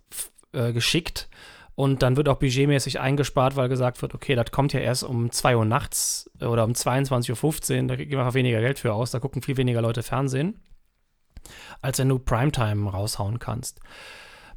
[0.53, 1.30] äh, geschickt
[1.76, 5.30] und dann wird auch budgetmäßig eingespart, weil gesagt wird, okay, das kommt ja erst um
[5.30, 9.12] 2 Uhr nachts oder um 22.15 Uhr, da geben wir einfach weniger Geld für aus,
[9.12, 10.61] da gucken viel weniger Leute Fernsehen.
[11.82, 13.80] Als wenn du Primetime raushauen kannst.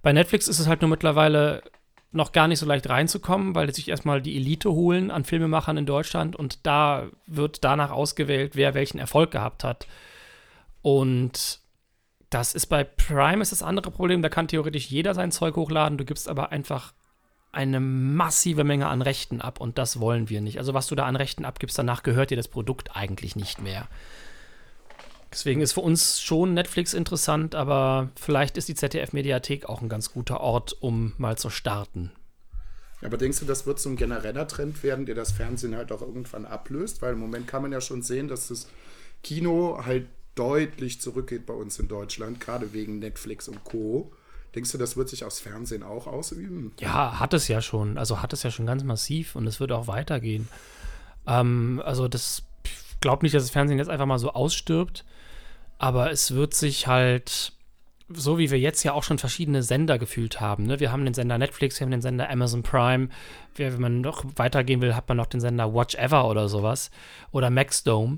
[0.02, 1.64] Bei Netflix ist es halt nur mittlerweile
[2.12, 5.86] noch gar nicht so leicht reinzukommen, weil sich erstmal die Elite holen an Filmemachern in
[5.86, 9.88] Deutschland und da wird danach ausgewählt, wer welchen Erfolg gehabt hat.
[10.82, 11.60] Und
[12.30, 15.98] das ist bei Prime ist das andere Problem, da kann theoretisch jeder sein Zeug hochladen,
[15.98, 16.94] du gibst aber einfach
[17.52, 20.60] eine massive Menge an Rechten ab und das wollen wir nicht.
[20.60, 23.88] Also was du da an Rechten abgibst, danach gehört dir das Produkt eigentlich nicht mehr.
[25.32, 30.12] Deswegen ist für uns schon Netflix interessant, aber vielleicht ist die ZDF-Mediathek auch ein ganz
[30.12, 32.12] guter Ort, um mal zu starten.
[33.02, 36.02] Aber denkst du, das wird so ein genereller Trend werden, der das Fernsehen halt auch
[36.02, 37.02] irgendwann ablöst?
[37.02, 38.68] Weil im Moment kann man ja schon sehen, dass das
[39.24, 44.12] Kino halt deutlich zurückgeht bei uns in Deutschland, gerade wegen Netflix und Co.
[44.56, 46.74] Denkst du, das wird sich aufs Fernsehen auch ausüben?
[46.80, 47.98] Ja, hat es ja schon.
[47.98, 50.48] Also hat es ja schon ganz massiv und es wird auch weitergehen.
[51.28, 52.44] Ähm, also das
[53.02, 55.06] glaube nicht, dass das Fernsehen jetzt einfach mal so ausstirbt,
[55.80, 57.54] aber es wird sich halt
[58.12, 60.66] so wie wir jetzt ja auch schon verschiedene Sender gefühlt haben.
[60.66, 60.80] Ne?
[60.80, 63.10] Wir haben den Sender Netflix, wir haben den Sender Amazon Prime.
[63.56, 66.90] Wenn man noch weitergehen will, hat man noch den Sender Watch Ever oder sowas.
[67.32, 68.18] Oder Maxdome.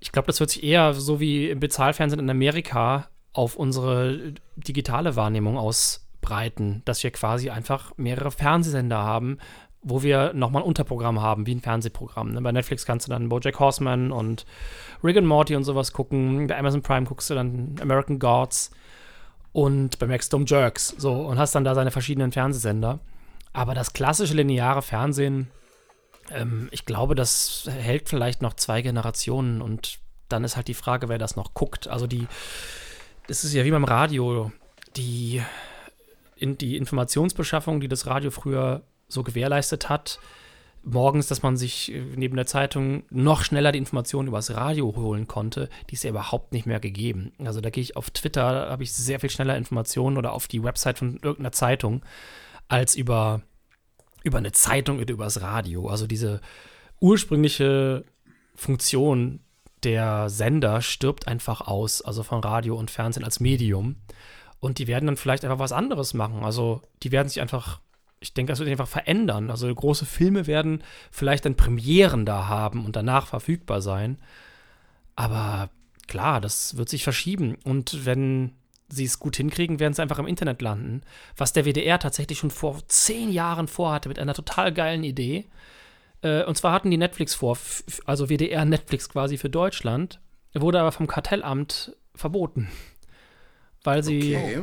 [0.00, 5.14] Ich glaube, das wird sich eher so wie im Bezahlfernsehen in Amerika auf unsere digitale
[5.14, 9.38] Wahrnehmung ausbreiten, dass wir quasi einfach mehrere Fernsehsender haben,
[9.82, 12.32] wo wir nochmal ein Unterprogramm haben, wie ein Fernsehprogramm.
[12.32, 12.40] Ne?
[12.40, 14.44] Bei Netflix kannst du dann Bojack Horseman und
[15.04, 16.46] Rick and Morty und sowas gucken.
[16.48, 18.70] Bei Amazon Prime guckst du dann American Gods
[19.52, 20.94] und bei Maxdome Jerks.
[20.98, 22.98] So, und hast dann da seine verschiedenen Fernsehsender.
[23.52, 25.48] Aber das klassische lineare Fernsehen
[26.30, 29.98] ähm, ich glaube, das hält vielleicht noch zwei Generationen und
[30.28, 31.88] dann ist halt die Frage, wer das noch guckt.
[31.88, 32.26] Also die,
[33.28, 34.52] es ist ja wie beim Radio,
[34.96, 35.42] die,
[36.36, 40.20] in, die Informationsbeschaffung, die das Radio früher so gewährleistet hat,
[40.82, 45.26] morgens, dass man sich äh, neben der Zeitung noch schneller die Informationen übers Radio holen
[45.26, 47.32] konnte, die ist ja überhaupt nicht mehr gegeben.
[47.44, 50.46] Also da gehe ich auf Twitter, da habe ich sehr viel schneller Informationen oder auf
[50.46, 52.02] die Website von irgendeiner Zeitung
[52.68, 53.42] als über
[54.22, 55.88] über eine Zeitung oder übers Radio.
[55.88, 56.40] Also diese
[57.00, 58.04] ursprüngliche
[58.54, 59.40] Funktion
[59.84, 63.96] der Sender stirbt einfach aus, also von Radio und Fernsehen als Medium.
[64.60, 66.42] Und die werden dann vielleicht einfach was anderes machen.
[66.44, 67.80] Also die werden sich einfach,
[68.20, 69.50] ich denke, das wird sich einfach verändern.
[69.50, 74.18] Also große Filme werden vielleicht dann Premieren da haben und danach verfügbar sein.
[75.14, 75.70] Aber
[76.06, 77.56] klar, das wird sich verschieben.
[77.64, 78.52] Und wenn
[78.88, 81.02] sie es gut hinkriegen, werden sie einfach im Internet landen.
[81.36, 85.46] Was der WDR tatsächlich schon vor zehn Jahren vorhatte mit einer total geilen Idee.
[86.22, 87.58] Äh, und zwar hatten die Netflix vor,
[88.06, 90.20] also WDR Netflix quasi für Deutschland,
[90.54, 92.68] wurde aber vom Kartellamt verboten.
[93.84, 94.62] Weil sie okay.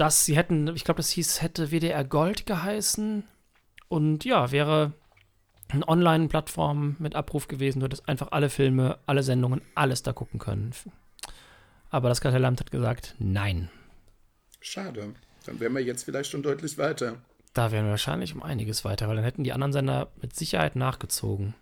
[0.00, 3.24] Das, sie hätten, ich glaube, das hieß, hätte WDR Gold geheißen.
[3.88, 4.92] Und ja, wäre
[5.68, 10.40] eine Online-Plattform mit Abruf gewesen, du hättest einfach alle Filme, alle Sendungen, alles da gucken
[10.40, 10.72] können.
[11.90, 13.70] Aber das Kartellamt hat gesagt, nein.
[14.60, 15.14] Schade.
[15.44, 17.18] Dann wären wir jetzt vielleicht schon deutlich weiter.
[17.52, 20.76] Da wären wir wahrscheinlich um einiges weiter, weil dann hätten die anderen Sender mit Sicherheit
[20.76, 21.54] nachgezogen.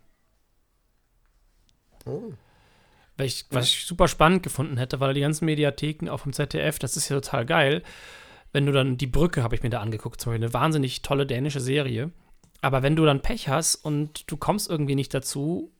[2.05, 2.33] Oh.
[3.21, 6.97] Ich, was ich super spannend gefunden hätte, weil die ganzen Mediatheken auch vom ZDF, das
[6.97, 7.83] ist ja total geil.
[8.53, 11.27] Wenn du dann die Brücke habe ich mir da angeguckt, zum Beispiel eine wahnsinnig tolle
[11.27, 12.11] dänische Serie.
[12.61, 15.71] Aber wenn du dann Pech hast und du kommst irgendwie nicht dazu,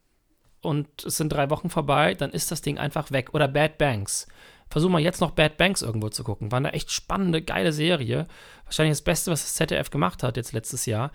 [0.61, 3.31] und es sind drei Wochen vorbei, dann ist das Ding einfach weg.
[3.33, 4.27] Oder Bad Banks.
[4.69, 6.53] Versuch mal jetzt noch Bad Banks irgendwo zu gucken.
[6.53, 8.27] War eine echt spannende, geile Serie.
[8.65, 11.13] Wahrscheinlich das Beste, was das ZDF gemacht hat jetzt letztes Jahr.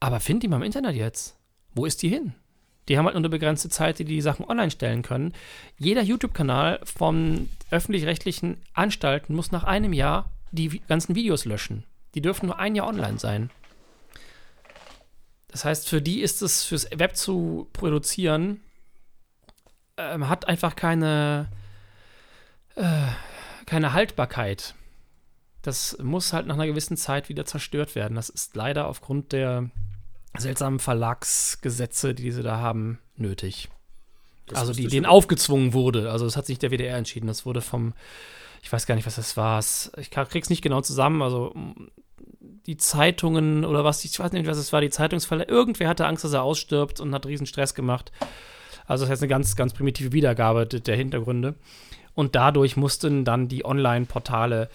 [0.00, 1.36] Aber find die mal im Internet jetzt.
[1.74, 2.34] Wo ist die hin?
[2.88, 5.32] Die haben halt nur eine begrenzte Zeit, die die Sachen online stellen können.
[5.78, 11.84] Jeder YouTube-Kanal von öffentlich-rechtlichen Anstalten muss nach einem Jahr die ganzen Videos löschen.
[12.14, 13.50] Die dürfen nur ein Jahr online sein.
[15.48, 18.60] Das heißt, für die ist es fürs Web zu produzieren,
[19.96, 21.48] ähm, hat einfach keine,
[22.74, 23.06] äh,
[23.66, 24.74] keine Haltbarkeit.
[25.60, 28.14] Das muss halt nach einer gewissen Zeit wieder zerstört werden.
[28.14, 29.70] Das ist leider aufgrund der
[30.36, 33.68] seltsamen Verlagsgesetze, die sie da haben, nötig.
[34.46, 36.10] Das also die denen aufgezwungen wurde.
[36.10, 37.26] Also das hat sich der WDR entschieden.
[37.26, 37.92] Das wurde vom,
[38.62, 39.60] ich weiß gar nicht, was das war.
[39.98, 41.20] Ich krieg's nicht genau zusammen.
[41.20, 41.52] Also
[42.66, 45.44] die Zeitungen oder was, ich weiß nicht, was es war, die Zeitungsfälle.
[45.44, 48.12] Irgendwer hatte Angst, dass er ausstirbt und hat riesen Stress gemacht.
[48.86, 51.56] Also das heißt eine ganz, ganz primitive Wiedergabe der Hintergründe.
[52.14, 54.68] Und dadurch mussten dann die Online-Portale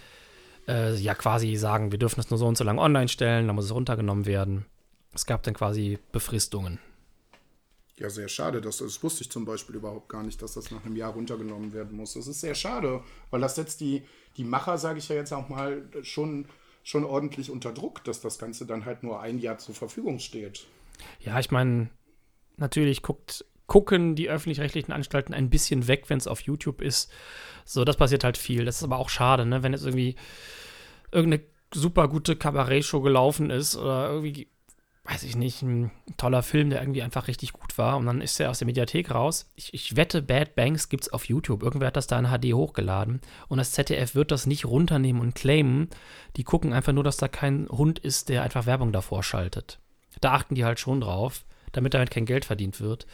[0.68, 3.56] äh, ja quasi sagen, wir dürfen es nur so und so lange online stellen, dann
[3.56, 4.66] muss es runtergenommen werden.
[5.14, 6.80] Es gab dann quasi Befristungen.
[8.00, 8.62] Ja, sehr schade.
[8.62, 11.74] Das, das wusste ich zum Beispiel überhaupt gar nicht, dass das nach einem Jahr runtergenommen
[11.74, 12.14] werden muss.
[12.14, 14.04] Das ist sehr schade, weil das setzt die,
[14.38, 16.48] die Macher, sage ich ja jetzt auch mal, schon
[16.88, 20.68] schon ordentlich unter Druck, dass das Ganze dann halt nur ein Jahr zur Verfügung steht.
[21.20, 21.90] Ja, ich meine,
[22.56, 27.12] natürlich guckt gucken die öffentlich-rechtlichen Anstalten ein bisschen weg, wenn es auf YouTube ist.
[27.66, 28.64] So, das passiert halt viel.
[28.64, 29.62] Das ist aber auch schade, ne?
[29.62, 30.16] wenn jetzt irgendwie
[31.12, 31.44] irgendeine
[31.74, 34.48] super gute Kabarett-Show gelaufen ist oder irgendwie,
[35.10, 38.40] weiß ich nicht, ein toller Film, der irgendwie einfach richtig gut war und dann ist
[38.40, 39.50] er aus der Mediathek raus.
[39.56, 41.64] Ich, ich wette, Bad Banks gibt es auf YouTube.
[41.64, 45.34] Irgendwer hat das da in HD hochgeladen und das ZDF wird das nicht runternehmen und
[45.34, 45.90] claimen.
[46.36, 49.80] Die gucken einfach nur, dass da kein Hund ist, der einfach Werbung davor schaltet.
[50.20, 53.08] Da achten die halt schon drauf, damit damit kein Geld verdient wird.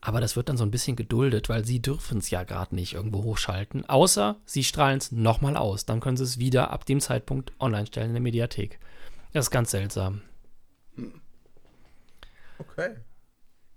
[0.00, 2.92] Aber das wird dann so ein bisschen geduldet, weil sie dürfen es ja gerade nicht
[2.92, 3.88] irgendwo hochschalten.
[3.88, 5.86] Außer sie strahlen es nochmal aus.
[5.86, 8.78] Dann können sie es wieder ab dem Zeitpunkt online stellen in der Mediathek.
[9.32, 10.20] Das ist ganz seltsam.
[12.58, 12.96] Okay.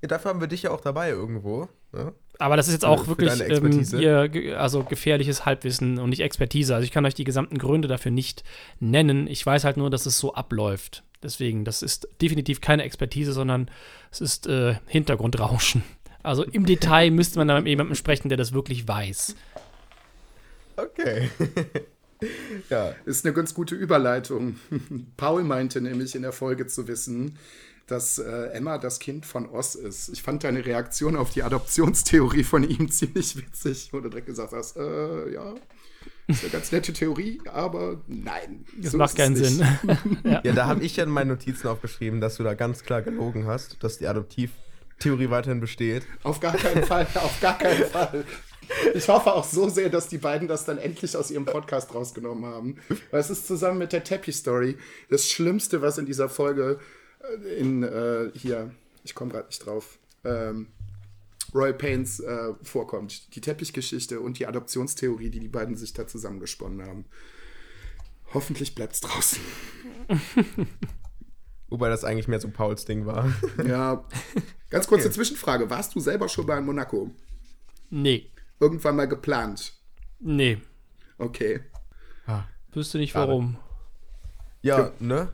[0.02, 1.70] Ja, dafür haben wir dich ja auch dabei irgendwo.
[1.92, 2.14] Ne?
[2.40, 6.22] Aber das ist jetzt auch für, wirklich für ähm, ihr, also gefährliches Halbwissen und nicht
[6.22, 6.74] Expertise.
[6.74, 8.44] Also ich kann euch die gesamten Gründe dafür nicht
[8.80, 9.28] nennen.
[9.28, 11.04] Ich weiß halt nur, dass es so abläuft.
[11.22, 13.70] Deswegen, das ist definitiv keine Expertise, sondern
[14.10, 15.84] es ist äh, Hintergrundrauschen.
[16.24, 19.36] Also im Detail müsste man dann mit jemandem sprechen, der das wirklich weiß.
[20.78, 21.30] Okay.
[22.70, 22.96] ja.
[23.06, 24.60] Ist eine ganz gute Überleitung.
[25.18, 27.38] Paul meinte nämlich in der Folge zu wissen,
[27.92, 30.10] dass äh, Emma das Kind von Oz ist.
[30.10, 34.54] Ich fand deine Reaktion auf die Adoptionstheorie von ihm ziemlich witzig, wo du direkt gesagt
[34.54, 35.54] hast, äh, ja,
[36.28, 38.66] ist eine ganz nette Theorie, aber nein.
[38.78, 39.66] Das so macht keinen Sinn.
[40.24, 40.42] ja.
[40.44, 43.46] ja, da habe ich ja in meinen Notizen aufgeschrieben, dass du da ganz klar gelogen
[43.46, 44.52] hast, dass die Adoptiv
[45.00, 46.04] Theorie weiterhin besteht.
[46.24, 48.24] Auf gar keinen Fall, auf gar keinen Fall.
[48.94, 52.46] Ich hoffe auch so sehr, dass die beiden das dann endlich aus ihrem Podcast rausgenommen
[52.46, 52.78] haben.
[53.10, 54.78] Weil es ist zusammen mit der Teppich-Story
[55.10, 57.01] das Schlimmste, was in dieser Folge äh,
[57.60, 58.72] in äh, hier,
[59.04, 60.68] ich komme gerade nicht drauf, ähm,
[61.54, 63.36] Roy Pains äh, vorkommt.
[63.36, 67.06] Die Teppichgeschichte und die Adoptionstheorie, die die beiden sich da zusammengesponnen haben.
[68.34, 69.40] Hoffentlich bleibt es draußen.
[71.70, 73.32] Wobei das eigentlich mehr so Pauls Ding war.
[73.66, 74.06] Ja.
[74.70, 75.16] Ganz kurze okay.
[75.16, 75.70] Zwischenfrage.
[75.70, 77.12] Warst du selber schon mal in Monaco?
[77.90, 78.32] Nee.
[78.60, 79.74] Irgendwann mal geplant?
[80.20, 80.60] Nee.
[81.18, 81.62] Okay.
[82.26, 82.46] Ah.
[82.72, 83.58] Wüsste nicht warum.
[84.62, 85.34] Ja, ja, ne?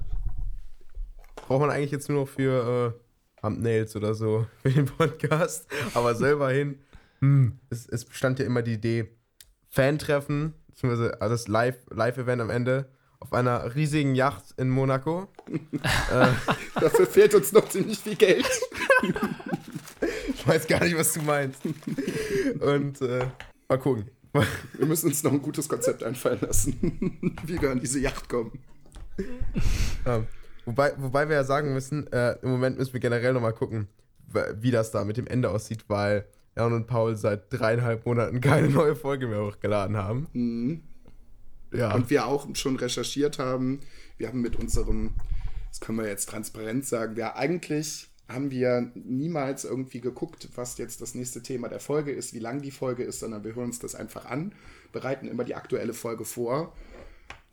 [1.47, 5.65] Braucht man eigentlich jetzt nur noch für äh, Thumbnails oder so für den Podcast.
[5.93, 6.79] Aber selber hin.
[7.21, 9.07] Hm, es, es bestand ja immer die Idee,
[9.69, 12.89] Fan-Treffen, beziehungsweise das Live-Event am Ende
[13.19, 15.29] auf einer riesigen Yacht in Monaco.
[16.11, 16.27] äh,
[16.75, 18.45] Dafür fehlt uns noch ziemlich viel Geld.
[20.27, 21.61] ich weiß gar nicht, was du meinst.
[22.59, 23.25] Und äh,
[23.69, 24.11] mal gucken.
[24.77, 28.59] Wir müssen uns noch ein gutes Konzept einfallen lassen, wie wir an diese Yacht kommen.
[30.05, 30.23] Ja,
[30.67, 33.87] wobei, wobei wir ja sagen müssen, äh, im Moment müssen wir generell noch mal gucken,
[34.59, 38.69] wie das da mit dem Ende aussieht, weil Jan und Paul seit dreieinhalb Monaten keine
[38.69, 40.27] neue Folge mehr hochgeladen haben.
[40.33, 40.83] Mhm.
[41.73, 41.93] Ja.
[41.93, 43.81] Und wir auch schon recherchiert haben.
[44.17, 45.13] Wir haben mit unserem,
[45.69, 51.01] das können wir jetzt transparent sagen, wir eigentlich haben wir niemals irgendwie geguckt, was jetzt
[51.01, 53.79] das nächste Thema der Folge ist, wie lang die Folge ist, sondern wir hören uns
[53.79, 54.53] das einfach an,
[54.91, 56.73] bereiten immer die aktuelle Folge vor.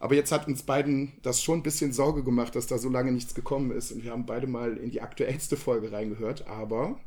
[0.05, 3.11] Aber jetzt hat uns beiden das schon ein bisschen Sorge gemacht, dass da so lange
[3.11, 3.91] nichts gekommen ist.
[3.91, 7.01] Und wir haben beide mal in die aktuellste Folge reingehört, aber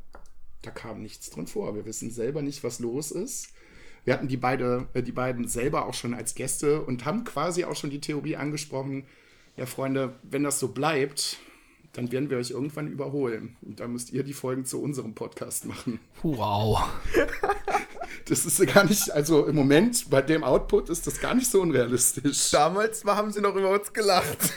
[0.64, 1.76] da kam nichts drin vor.
[1.76, 3.50] Wir wissen selber nicht, was los ist.
[4.04, 7.66] Wir hatten die, beide, äh, die beiden selber auch schon als Gäste und haben quasi
[7.66, 9.06] auch schon die Theorie angesprochen,
[9.58, 11.38] ja Freunde, wenn das so bleibt,
[11.93, 13.58] dann werden wir euch irgendwann überholen.
[13.62, 16.00] Und da müsst ihr die Folgen zu unserem Podcast machen.
[16.24, 16.80] Wow.
[18.30, 21.61] Das ist gar nicht, also im Moment bei dem Output ist das gar nicht so
[21.61, 22.51] unrealistisch.
[22.51, 24.38] Damals haben sie noch über uns gelacht.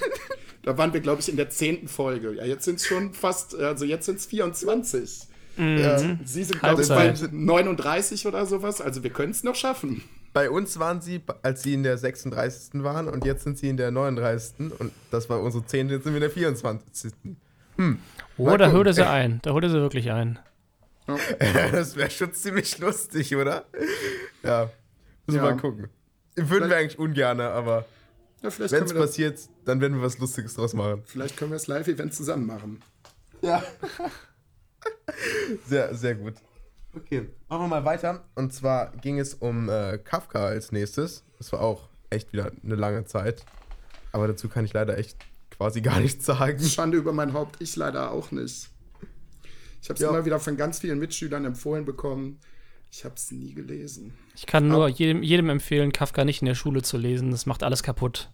[0.63, 2.35] Da waren wir, glaube ich, in der zehnten Folge.
[2.35, 5.23] Ja, jetzt sind es schon fast, also jetzt sind es 24.
[5.57, 5.79] Mhm.
[5.79, 8.83] Ja, Sie sind, glaube ich, bei 39 oder sowas.
[8.83, 10.03] Also wir können es noch schaffen.
[10.33, 12.83] Bei uns waren sie, als sie in der 36.
[12.85, 14.79] waren und jetzt sind sie in der 39.
[14.79, 15.89] Und das war unsere 10.
[15.89, 17.13] Jetzt sind wir in der 24.
[17.77, 17.99] Hm.
[18.37, 19.41] Oh, da holt er sie ein.
[19.43, 20.39] Da holt er sie wirklich ein.
[21.19, 21.69] Ja.
[21.73, 23.67] das wäre schon ziemlich lustig, oder?
[24.43, 24.71] Ja.
[25.27, 25.55] Müssen wir ja.
[25.55, 25.89] mal gucken.
[26.37, 27.87] Würden vielleicht, wir eigentlich ungern, aber
[28.43, 31.03] ja, wenn es passiert, dann werden wir was Lustiges draus machen.
[31.05, 32.81] Vielleicht können wir das Live-Event zusammen machen.
[33.43, 33.63] Ja.
[35.67, 36.35] sehr, sehr gut.
[36.95, 38.25] Okay, machen wir mal weiter.
[38.35, 41.25] Und zwar ging es um äh, Kafka als nächstes.
[41.39, 43.45] Das war auch echt wieder eine lange Zeit.
[44.13, 45.19] Aber dazu kann ich leider echt
[45.51, 46.59] quasi gar nichts sagen.
[46.61, 48.70] Schande über mein Haupt, ich leider auch nicht.
[49.83, 50.11] Ich habe es ja.
[50.11, 52.39] immer wieder von ganz vielen Mitschülern empfohlen bekommen.
[52.93, 54.15] Ich habe es nie gelesen.
[54.35, 57.31] Ich kann nur jedem, jedem empfehlen, Kafka nicht in der Schule zu lesen.
[57.31, 58.31] Das macht alles kaputt.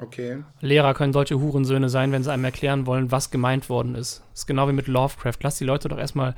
[0.00, 0.44] Okay.
[0.60, 4.22] Lehrer können solche Hurensöhne sein, wenn sie einem erklären wollen, was gemeint worden ist.
[4.30, 5.38] Das ist genau wie mit Lovecraft.
[5.42, 6.36] Lass die Leute doch erstmal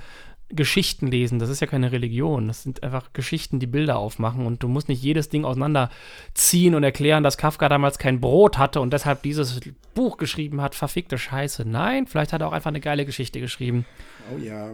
[0.50, 1.38] Geschichten lesen.
[1.38, 2.48] Das ist ja keine Religion.
[2.48, 4.46] Das sind einfach Geschichten, die Bilder aufmachen.
[4.46, 8.80] Und du musst nicht jedes Ding auseinanderziehen und erklären, dass Kafka damals kein Brot hatte
[8.80, 9.60] und deshalb dieses
[9.94, 10.74] Buch geschrieben hat.
[10.74, 11.64] Verfickte Scheiße.
[11.64, 13.86] Nein, vielleicht hat er auch einfach eine geile Geschichte geschrieben.
[14.34, 14.72] Oh ja.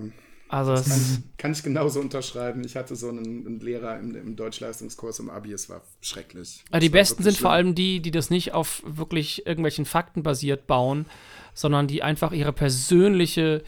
[0.49, 2.63] Also das kann, kann, ich genauso unterschreiben.
[2.65, 6.65] Ich hatte so einen, einen Lehrer im, im, Deutschleistungskurs im Abi, es war schrecklich.
[6.71, 7.43] Aber die besten sind schlimm.
[7.43, 11.07] vor allem die, die das nicht auf wirklich irgendwelchen Fakten basiert bauen,
[11.53, 13.65] sondern die einfach ihre persönliche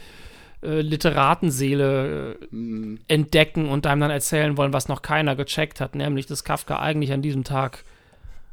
[0.63, 3.01] äh, Literatenseele äh, mm.
[3.07, 7.13] entdecken und einem dann erzählen wollen, was noch keiner gecheckt hat, nämlich dass Kafka eigentlich
[7.13, 7.85] an diesem Tag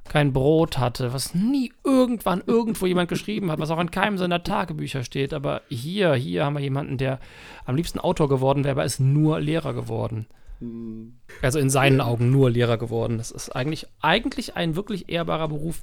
[0.07, 4.43] kein Brot hatte, was nie irgendwann irgendwo jemand geschrieben hat, was auch in keinem seiner
[4.43, 5.33] Tagebücher steht.
[5.33, 7.19] Aber hier, hier haben wir jemanden, der
[7.65, 10.27] am liebsten Autor geworden wäre, aber ist nur Lehrer geworden.
[10.59, 11.07] Mm.
[11.41, 13.17] Also in seinen Augen nur Lehrer geworden.
[13.17, 15.81] Das ist eigentlich, eigentlich ein wirklich ehrbarer Beruf,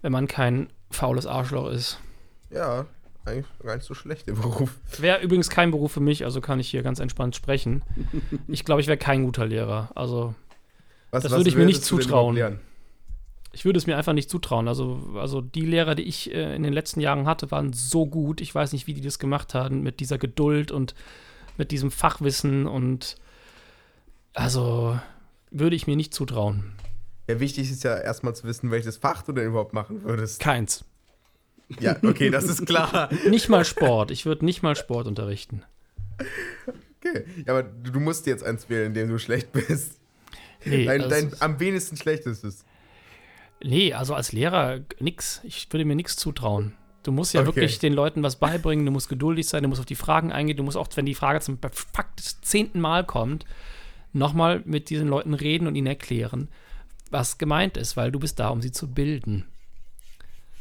[0.00, 2.00] wenn man kein faules Arschloch ist.
[2.50, 2.86] Ja,
[3.24, 4.70] eigentlich gar nicht so schlecht, der Beruf.
[4.98, 7.82] Wäre übrigens kein Beruf für mich, also kann ich hier ganz entspannt sprechen.
[8.48, 9.90] Ich glaube, ich wäre kein guter Lehrer.
[9.94, 10.34] Also,
[11.10, 12.58] was, das würde ich mir nicht zutrauen.
[13.52, 14.66] Ich würde es mir einfach nicht zutrauen.
[14.66, 18.40] Also, also die Lehrer, die ich äh, in den letzten Jahren hatte, waren so gut.
[18.40, 20.94] Ich weiß nicht, wie die das gemacht haben, mit dieser Geduld und
[21.56, 23.16] mit diesem Fachwissen und
[24.34, 24.98] also
[25.50, 26.72] würde ich mir nicht zutrauen.
[27.28, 30.40] Ja, wichtig ist ja erstmal zu wissen, welches Fach du denn überhaupt machen würdest.
[30.40, 30.84] Keins.
[31.80, 33.08] Ja, okay, das ist klar.
[33.30, 34.10] nicht mal Sport.
[34.10, 35.62] Ich würde nicht mal Sport unterrichten.
[36.98, 39.98] Okay, ja, aber du musst jetzt eins wählen, in dem du schlecht bist.
[40.64, 42.64] Nee, dein, also dein am wenigsten schlechtestes.
[43.62, 45.40] Nee, also als Lehrer nix.
[45.44, 46.74] Ich würde mir nichts zutrauen.
[47.02, 47.48] Du musst ja okay.
[47.48, 50.56] wirklich den Leuten was beibringen, du musst geduldig sein, du musst auf die Fragen eingehen,
[50.56, 51.58] du musst auch, wenn die Frage zum
[51.92, 53.44] Fakt zehnten Mal kommt,
[54.14, 56.48] nochmal mit diesen Leuten reden und ihnen erklären,
[57.10, 59.44] was gemeint ist, weil du bist da, um sie zu bilden.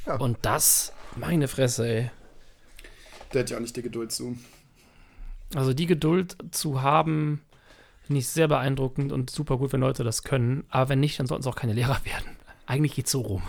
[0.05, 0.15] Ja.
[0.15, 2.11] Und das, meine Fresse, ey.
[3.33, 4.37] Der hat ja auch nicht die Geduld zu.
[5.55, 7.41] Also die Geduld zu haben,
[8.01, 10.65] finde ich sehr beeindruckend und super gut, wenn Leute das können.
[10.69, 12.37] Aber wenn nicht, dann sollten sie auch keine Lehrer werden.
[12.65, 13.43] Eigentlich geht es so rum.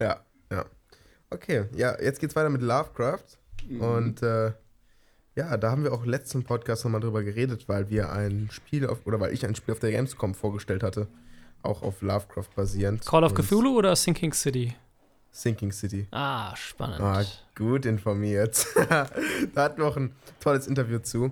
[0.00, 0.20] Ja,
[0.50, 0.64] ja.
[1.30, 3.38] Okay, ja, jetzt geht's weiter mit Lovecraft.
[3.68, 3.80] Mhm.
[3.80, 4.52] Und äh,
[5.34, 9.06] ja, da haben wir auch letzten Podcast nochmal drüber geredet, weil wir ein Spiel auf,
[9.06, 11.06] oder weil ich ein Spiel auf der Gamescom vorgestellt hatte.
[11.62, 13.04] Auch auf Lovecraft basierend.
[13.04, 14.74] Call of Cthulhu oder Sinking City?
[15.38, 16.08] Sinking City.
[16.10, 17.00] Ah, spannend.
[17.00, 17.24] Ah,
[17.54, 18.66] gut informiert.
[18.88, 19.08] da
[19.62, 21.30] hatten wir auch ein tolles Interview zu.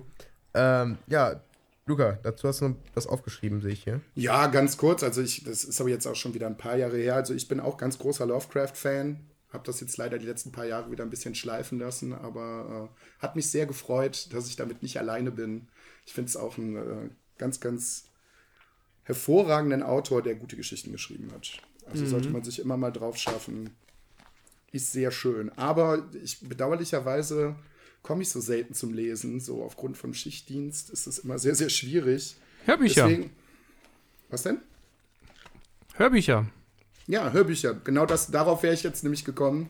[0.53, 1.41] Ähm, ja,
[1.85, 3.99] Luca, dazu hast du noch was aufgeschrieben, sehe ich hier.
[4.15, 5.03] Ja, ganz kurz.
[5.03, 7.15] Also ich, das ist aber jetzt auch schon wieder ein paar Jahre her.
[7.15, 9.19] Also ich bin auch ganz großer Lovecraft-Fan.
[9.51, 12.89] Habe das jetzt leider die letzten paar Jahre wieder ein bisschen schleifen lassen, aber
[13.19, 15.67] äh, hat mich sehr gefreut, dass ich damit nicht alleine bin.
[16.05, 18.05] Ich finde es auch einen äh, ganz, ganz
[19.03, 21.61] hervorragenden Autor, der gute Geschichten geschrieben hat.
[21.89, 22.09] Also mhm.
[22.09, 23.71] sollte man sich immer mal drauf schaffen.
[24.71, 25.51] Ist sehr schön.
[25.57, 27.55] Aber ich bedauerlicherweise
[28.03, 29.39] komme ich so selten zum Lesen.
[29.39, 32.35] So aufgrund von Schichtdienst ist es immer sehr, sehr schwierig.
[32.65, 33.07] Hörbücher.
[33.07, 33.31] Deswegen,
[34.29, 34.59] was denn?
[35.95, 36.45] Hörbücher.
[37.07, 37.73] Ja, Hörbücher.
[37.83, 39.67] Genau das, darauf wäre ich jetzt nämlich gekommen.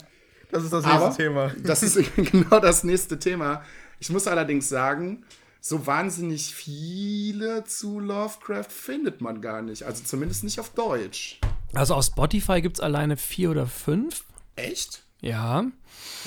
[0.51, 1.51] Das ist das nächste Aber Thema.
[1.63, 3.63] Das ist genau das nächste Thema.
[3.99, 5.23] Ich muss allerdings sagen,
[5.61, 9.83] so wahnsinnig viele zu Lovecraft findet man gar nicht.
[9.83, 11.39] Also zumindest nicht auf Deutsch.
[11.73, 14.23] Also auf Spotify gibt es alleine vier oder fünf.
[14.57, 15.03] Echt?
[15.21, 15.65] Ja.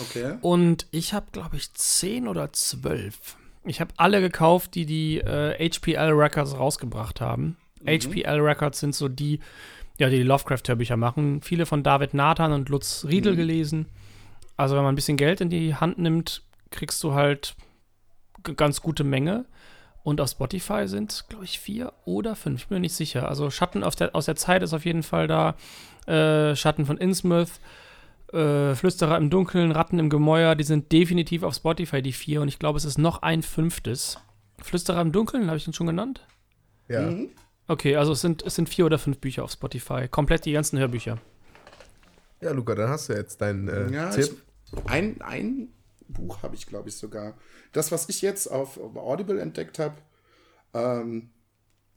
[0.01, 0.37] Okay.
[0.41, 3.37] Und ich habe, glaube ich, zehn oder zwölf.
[3.65, 7.57] Ich habe alle gekauft, die die äh, HPL Records rausgebracht haben.
[7.83, 7.89] Mhm.
[7.89, 9.41] HPL Records sind so die,
[9.99, 11.43] ja, die, die Lovecraft-Hörbücher machen.
[11.43, 13.37] Viele von David Nathan und Lutz Riedel mhm.
[13.37, 13.87] gelesen.
[14.57, 17.55] Also wenn man ein bisschen Geld in die Hand nimmt, kriegst du halt
[18.57, 19.45] ganz gute Menge.
[20.03, 22.63] Und auf Spotify sind, glaube ich, vier oder fünf.
[22.63, 23.29] Ich bin mir nicht sicher.
[23.29, 25.57] Also Schatten der, aus der Zeit ist auf jeden Fall da.
[26.07, 27.61] Äh, Schatten von Innsmouth
[28.33, 32.43] äh, Flüsterer im Dunkeln, Ratten im Gemäuer, die sind definitiv auf Spotify, die vier.
[32.43, 34.19] Und ich glaube, es ist noch ein fünftes.
[34.63, 36.27] Flüsterer im Dunkeln, habe ich den schon genannt?
[36.89, 37.11] Ja.
[37.11, 37.31] Mhm.
[37.67, 40.09] Okay, also es sind, es sind vier oder fünf Bücher auf Spotify.
[40.09, 41.19] Komplett die ganzen Hörbücher.
[42.41, 44.43] Ja, Luca, dann hast du jetzt deinen äh, ja, Tipp.
[44.73, 45.69] Ich, ein, ein
[46.09, 47.35] Buch habe ich, glaube ich, sogar.
[47.73, 49.95] Das, was ich jetzt auf Audible entdeckt habe,
[50.75, 51.31] ähm,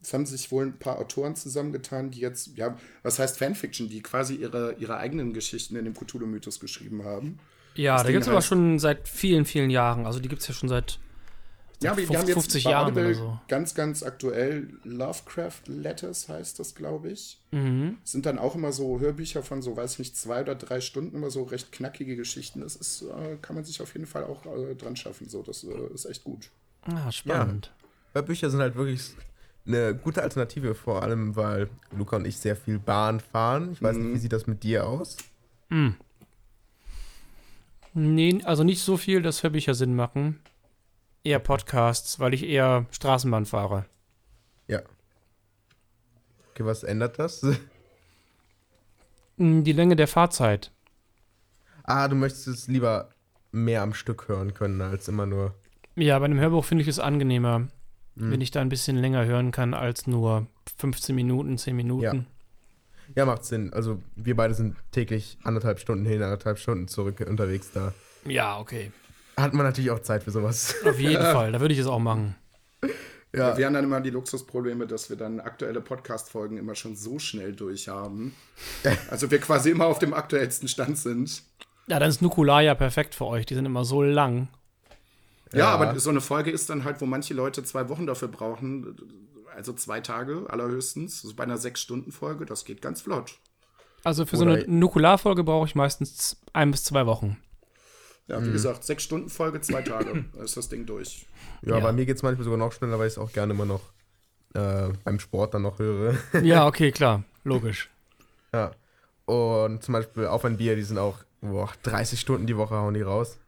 [0.04, 4.02] es haben sich wohl ein paar Autoren zusammengetan, die jetzt, ja, was heißt Fanfiction, die
[4.02, 7.38] quasi ihre, ihre eigenen Geschichten in dem Cthulhu-Mythos geschrieben haben.
[7.74, 10.06] Ja, das da gibt es aber schon seit vielen, vielen Jahren.
[10.06, 10.98] Also die gibt es ja schon seit,
[11.80, 13.40] seit ja, 50, 50 Jahren oder so.
[13.48, 17.40] Ganz, ganz aktuell Lovecraft Letters heißt das, glaube ich.
[17.50, 17.96] Mhm.
[18.04, 21.16] Sind dann auch immer so Hörbücher von so, weiß ich nicht, zwei oder drei Stunden,
[21.16, 22.60] immer so recht knackige Geschichten.
[22.60, 25.30] Das ist, äh, kann man sich auf jeden Fall auch äh, dran schaffen.
[25.30, 26.50] So, das äh, ist echt gut.
[26.82, 27.72] Ah, spannend.
[27.72, 28.20] Ja.
[28.20, 29.14] Hörbücher sind halt wirklich
[29.66, 33.72] eine gute Alternative, vor allem, weil Luca und ich sehr viel Bahn fahren.
[33.72, 34.02] Ich weiß mhm.
[34.04, 35.16] nicht, wie sieht das mit dir aus?
[35.68, 35.96] Mhm.
[37.94, 40.40] Nee, also nicht so viel, dass Hörbücher Sinn machen.
[41.22, 43.86] Eher Podcasts, weil ich eher Straßenbahn fahre.
[44.66, 44.82] Ja.
[46.50, 47.46] Okay, was ändert das?
[49.36, 50.70] Hm, die Länge der Fahrzeit.
[51.82, 53.10] Ah, du möchtest es lieber
[53.50, 55.54] mehr am Stück hören können, als immer nur
[55.96, 57.66] Ja, bei einem Hörbuch finde ich es angenehmer,
[58.14, 58.30] mhm.
[58.30, 60.46] wenn ich da ein bisschen länger hören kann als nur
[60.78, 62.26] 15 Minuten, 10 Minuten.
[63.08, 63.14] Ja.
[63.16, 63.72] ja, macht Sinn.
[63.72, 67.92] Also wir beide sind täglich anderthalb Stunden hin, anderthalb Stunden zurück unterwegs da.
[68.26, 68.92] Ja, okay.
[69.36, 70.74] Hat man natürlich auch Zeit für sowas.
[70.84, 72.36] Auf jeden Fall, da würde ich es auch machen.
[73.32, 73.56] Ja.
[73.56, 77.52] Wir haben dann immer die Luxusprobleme, dass wir dann aktuelle Podcast-Folgen immer schon so schnell
[77.52, 78.34] durch haben.
[79.10, 81.42] Also wir quasi immer auf dem aktuellsten Stand sind.
[81.88, 83.44] Ja, dann ist Nukular ja perfekt für euch.
[83.46, 84.48] Die sind immer so lang.
[85.52, 88.28] Ja, ja, aber so eine Folge ist dann halt, wo manche Leute zwei Wochen dafür
[88.28, 88.96] brauchen.
[89.54, 91.22] Also zwei Tage allerhöchstens.
[91.24, 93.38] Also bei einer Sechs-Stunden-Folge, das geht ganz flott.
[94.04, 97.38] Also für Oder so eine Nukular-Folge brauche ich meistens ein bis zwei Wochen.
[98.26, 98.52] Ja, wie mhm.
[98.52, 100.24] gesagt, sechs Stunden Folge, zwei Tage.
[100.34, 101.26] da ist das Ding durch.
[101.62, 101.80] Ja, ja.
[101.80, 103.82] bei mir geht es manchmal sogar noch schneller, weil ich es auch gerne immer noch
[104.54, 106.16] äh, beim Sport dann noch höre.
[106.42, 107.24] ja, okay, klar.
[107.44, 107.90] Logisch.
[108.52, 108.72] Ja.
[109.26, 112.94] Und zum Beispiel auf ein Bier, die sind auch boah, 30 Stunden die Woche hauen
[112.94, 113.38] die raus.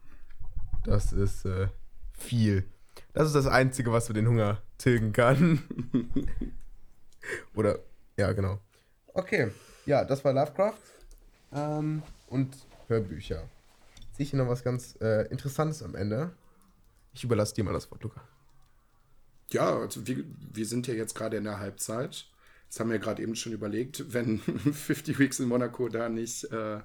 [0.84, 1.68] Das ist äh,
[2.16, 2.64] viel.
[3.12, 5.62] Das ist das Einzige, was für den Hunger tilgen kann.
[7.54, 7.78] Oder,
[8.16, 8.60] ja, genau.
[9.14, 9.50] Okay,
[9.86, 10.74] ja, das war Lovecraft
[11.52, 12.56] ähm, und
[12.88, 13.48] Hörbücher.
[14.12, 16.32] Sehe ich hier noch was ganz äh, Interessantes am Ende?
[17.12, 18.22] Ich überlasse dir mal das Wort, Luca.
[19.50, 22.26] Ja, also wir, wir sind ja jetzt gerade in der Halbzeit.
[22.68, 24.38] Das haben wir gerade eben schon überlegt, wenn
[24.72, 26.80] 50 Weeks in Monaco da nicht äh,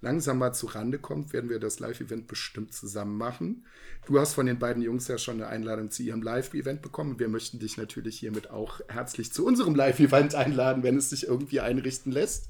[0.00, 3.64] langsam mal zu Rande kommt, werden wir das Live-Event bestimmt zusammen machen.
[4.06, 7.18] Du hast von den beiden Jungs ja schon eine Einladung zu ihrem Live-Event bekommen.
[7.18, 11.60] Wir möchten dich natürlich hiermit auch herzlich zu unserem Live-Event einladen, wenn es sich irgendwie
[11.60, 12.48] einrichten lässt.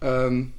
[0.00, 0.52] Ähm,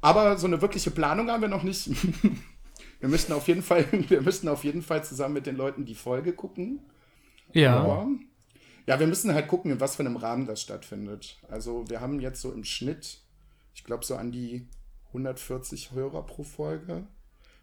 [0.00, 1.88] aber so eine wirkliche Planung haben wir noch nicht.
[3.00, 5.94] wir müssten auf jeden Fall, wir müssten auf jeden Fall zusammen mit den Leuten die
[5.94, 6.80] Folge gucken.
[7.52, 7.76] Ja.
[7.76, 8.08] Aber,
[8.86, 11.38] ja, wir müssen halt gucken, in was für einem Rahmen das stattfindet.
[11.48, 13.20] Also wir haben jetzt so im Schnitt,
[13.74, 14.68] ich glaube so an die
[15.08, 17.04] 140 Hörer pro Folge.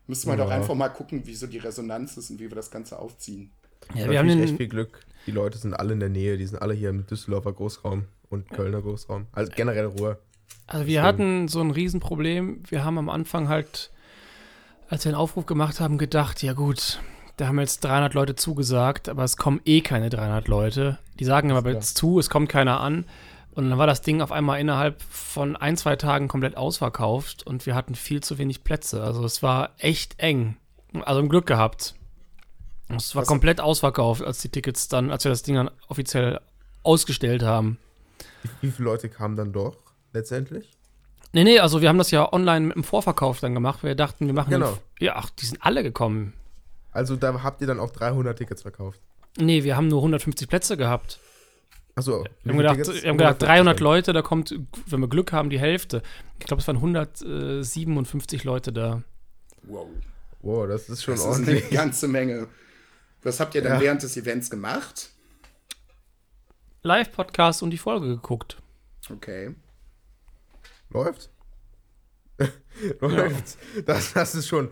[0.07, 0.43] Müssen wir ja.
[0.43, 3.51] doch einfach mal gucken, wie so die Resonanz ist und wie wir das Ganze aufziehen.
[3.95, 5.05] Ja, wir haben echt viel Glück.
[5.25, 8.49] Die Leute sind alle in der Nähe, die sind alle hier im Düsseldorfer Großraum und
[8.49, 9.27] Kölner Großraum.
[9.31, 10.17] Also generell Ruhe.
[10.67, 12.63] Also wir hatten so ein Riesenproblem.
[12.67, 13.91] Wir haben am Anfang halt,
[14.89, 16.99] als wir einen Aufruf gemacht haben, gedacht, ja gut,
[17.37, 20.99] da haben jetzt 300 Leute zugesagt, aber es kommen eh keine 300 Leute.
[21.19, 23.05] Die sagen aber jetzt zu, es kommt keiner an.
[23.55, 27.65] Und dann war das Ding auf einmal innerhalb von ein, zwei Tagen komplett ausverkauft und
[27.65, 29.03] wir hatten viel zu wenig Plätze.
[29.03, 30.57] Also es war echt eng.
[31.05, 31.95] Also im Glück gehabt.
[32.89, 33.27] Es war Was?
[33.27, 36.39] komplett ausverkauft, als die Tickets dann, als wir das Ding dann offiziell
[36.83, 37.77] ausgestellt haben.
[38.61, 39.77] Wie viele Leute kamen dann doch
[40.13, 40.71] letztendlich?
[41.31, 43.83] Nee, nee, also wir haben das ja online mit dem Vorverkauf dann gemacht.
[43.83, 44.51] Wir dachten, wir machen.
[44.51, 44.77] Genau.
[44.99, 46.33] Ja, ach, die sind alle gekommen.
[46.91, 48.99] Also da habt ihr dann auch 300 Tickets verkauft?
[49.37, 51.19] Nee, wir haben nur 150 Plätze gehabt.
[51.95, 52.25] Achso.
[52.43, 54.55] Wir haben gedacht, wir haben gedacht 300 Leute, da kommt,
[54.87, 56.01] wenn wir Glück haben, die Hälfte.
[56.39, 59.03] Ich glaube, es waren 157 Leute da.
[59.63, 59.87] Wow.
[60.41, 61.63] Wow, das ist schon das ordentlich.
[61.63, 62.47] Ist eine ganze Menge.
[63.21, 63.81] Was habt ihr dann ja.
[63.81, 65.09] während des Events gemacht?
[66.81, 68.57] Live-Podcast und die Folge geguckt.
[69.09, 69.55] Okay.
[70.89, 71.29] Läuft?
[72.99, 73.57] Läuft.
[73.75, 73.81] Ja.
[73.83, 74.69] Das, das ist schon.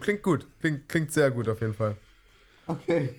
[0.00, 0.46] Klingt gut.
[0.60, 1.96] Klingt, klingt sehr gut auf jeden Fall.
[2.66, 3.14] Okay.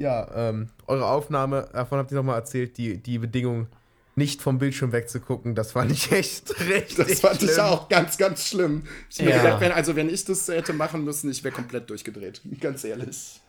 [0.00, 3.66] Ja, ähm, eure Aufnahme, davon habt ihr nochmal erzählt, die, die Bedingung,
[4.16, 6.98] nicht vom Bildschirm wegzugucken, das fand ich echt recht.
[6.98, 7.50] Das fand schlimm.
[7.50, 8.84] ich auch ganz, ganz schlimm.
[9.10, 9.36] Ich ja.
[9.36, 12.40] gedacht, wenn, also wenn ich das hätte machen müssen, ich wäre komplett durchgedreht.
[12.60, 13.40] Ganz ehrlich.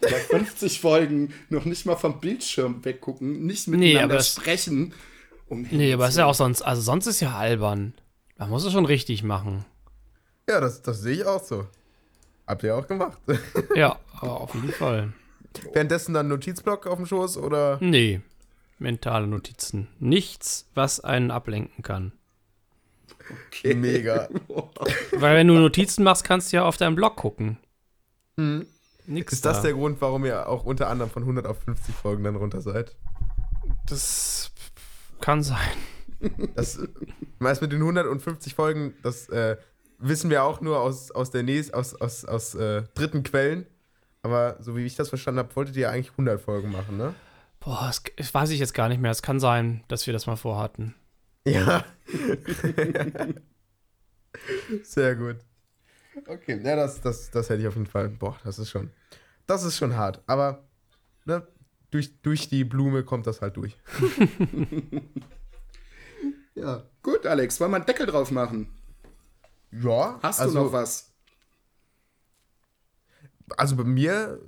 [0.00, 4.94] Bei 50 Folgen noch nicht mal vom Bildschirm weggucken, nicht miteinander nee, sprechen.
[5.48, 7.94] Um nee, aber ist ja auch sonst, also sonst ist ja albern.
[8.38, 9.64] Man muss es schon richtig machen.
[10.48, 11.66] Ja, das, das sehe ich auch so.
[12.46, 13.18] Habt ihr auch gemacht.
[13.74, 15.12] ja, auf jeden Fall.
[15.72, 17.78] Währenddessen dann Notizblock auf dem Schoß oder?
[17.80, 18.20] Nee,
[18.78, 19.88] mentale Notizen.
[19.98, 22.12] Nichts, was einen ablenken kann.
[23.48, 23.74] Okay.
[23.74, 24.28] Mega.
[25.12, 27.58] Weil wenn du Notizen machst, kannst du ja auf deinem Blog gucken.
[28.36, 28.66] Hm.
[29.06, 29.62] Nix Ist das da.
[29.64, 32.94] der Grund, warum ihr auch unter anderem von 100 auf 50 Folgen dann runter seid?
[33.86, 34.52] Das
[35.20, 35.58] kann sein.
[36.54, 36.78] Das
[37.38, 39.56] meist mit den 150 Folgen, das äh,
[39.98, 43.66] wissen wir auch nur aus, aus der Nähe, aus, aus, aus äh, dritten Quellen.
[44.22, 47.14] Aber so wie ich das verstanden habe, wolltet ihr ja eigentlich 100 Folgen machen, ne?
[47.60, 49.10] Boah, das, das weiß ich jetzt gar nicht mehr.
[49.10, 50.94] Es kann sein, dass wir das mal vorhatten.
[51.46, 51.84] Ja.
[54.82, 55.36] Sehr gut.
[56.26, 58.08] Okay, ja, das, das, das hätte ich auf jeden Fall.
[58.08, 58.90] Boah, das ist schon.
[59.46, 60.22] Das ist schon hart.
[60.26, 60.64] Aber
[61.24, 61.46] ne,
[61.90, 63.76] durch, durch die Blume kommt das halt durch.
[66.54, 66.84] ja.
[67.02, 68.68] Gut, Alex, wollen wir einen Deckel drauf machen?
[69.70, 70.18] Ja.
[70.22, 71.09] Hast also, du noch was?
[73.56, 74.40] Also bei mir,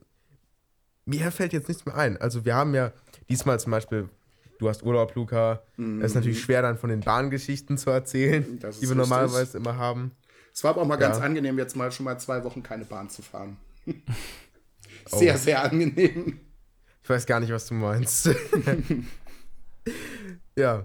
[1.04, 2.16] mir fällt jetzt nichts mehr ein.
[2.16, 2.92] Also wir haben ja
[3.28, 4.08] diesmal zum Beispiel,
[4.58, 5.62] du hast Urlaub, Luca.
[5.76, 6.00] Mhm.
[6.00, 8.94] Es ist natürlich schwer dann von den Bahngeschichten zu erzählen, die wir richtig.
[8.94, 10.12] normalerweise immer haben.
[10.52, 11.08] Es war aber auch mal ja.
[11.08, 13.56] ganz angenehm, jetzt mal schon mal zwei Wochen keine Bahn zu fahren.
[15.06, 15.38] Sehr, oh.
[15.38, 16.38] sehr angenehm.
[17.02, 18.30] Ich weiß gar nicht, was du meinst.
[20.56, 20.84] ja.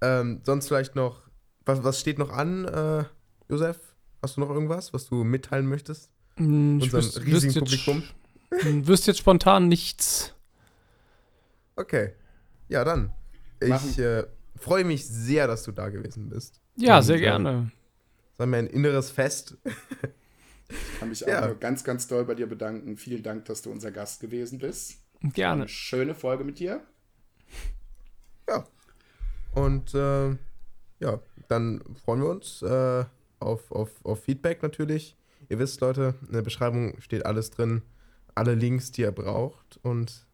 [0.00, 1.28] Ähm, sonst vielleicht noch,
[1.66, 3.04] was, was steht noch an, äh,
[3.50, 3.78] Josef?
[4.22, 6.11] Hast du noch irgendwas, was du mitteilen möchtest?
[6.36, 8.02] Hm, ich Unserem wüs riesigen Publikum?
[8.50, 10.34] Jetzt, wüsste jetzt spontan nichts.
[11.76, 12.12] Okay.
[12.68, 13.12] Ja, dann.
[13.60, 14.24] Ich äh,
[14.56, 16.60] freue mich sehr, dass du da gewesen bist.
[16.76, 17.72] Ja, Und, sehr äh, gerne.
[18.32, 19.56] Es war mir ein inneres Fest.
[20.68, 21.52] Ich kann mich auch ja.
[21.52, 22.96] ganz, ganz doll bei dir bedanken.
[22.96, 24.96] Vielen Dank, dass du unser Gast gewesen bist.
[25.20, 25.62] Gerne.
[25.62, 26.80] Eine schöne Folge mit dir.
[28.48, 28.66] Ja.
[29.54, 30.30] Und äh,
[31.00, 33.04] ja, dann freuen wir uns äh,
[33.38, 35.16] auf, auf, auf Feedback natürlich.
[35.52, 37.82] Ihr wisst, Leute, in der Beschreibung steht alles drin.
[38.34, 39.78] Alle Links, die ihr braucht.
[39.82, 40.26] Und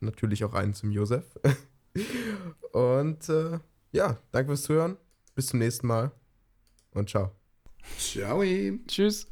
[0.00, 1.24] natürlich auch einen zum Josef.
[2.72, 3.58] und äh,
[3.92, 4.98] ja, danke fürs Zuhören.
[5.34, 6.12] Bis zum nächsten Mal.
[6.92, 7.30] Und ciao.
[7.96, 8.42] Ciao.
[8.86, 9.30] Tschüss.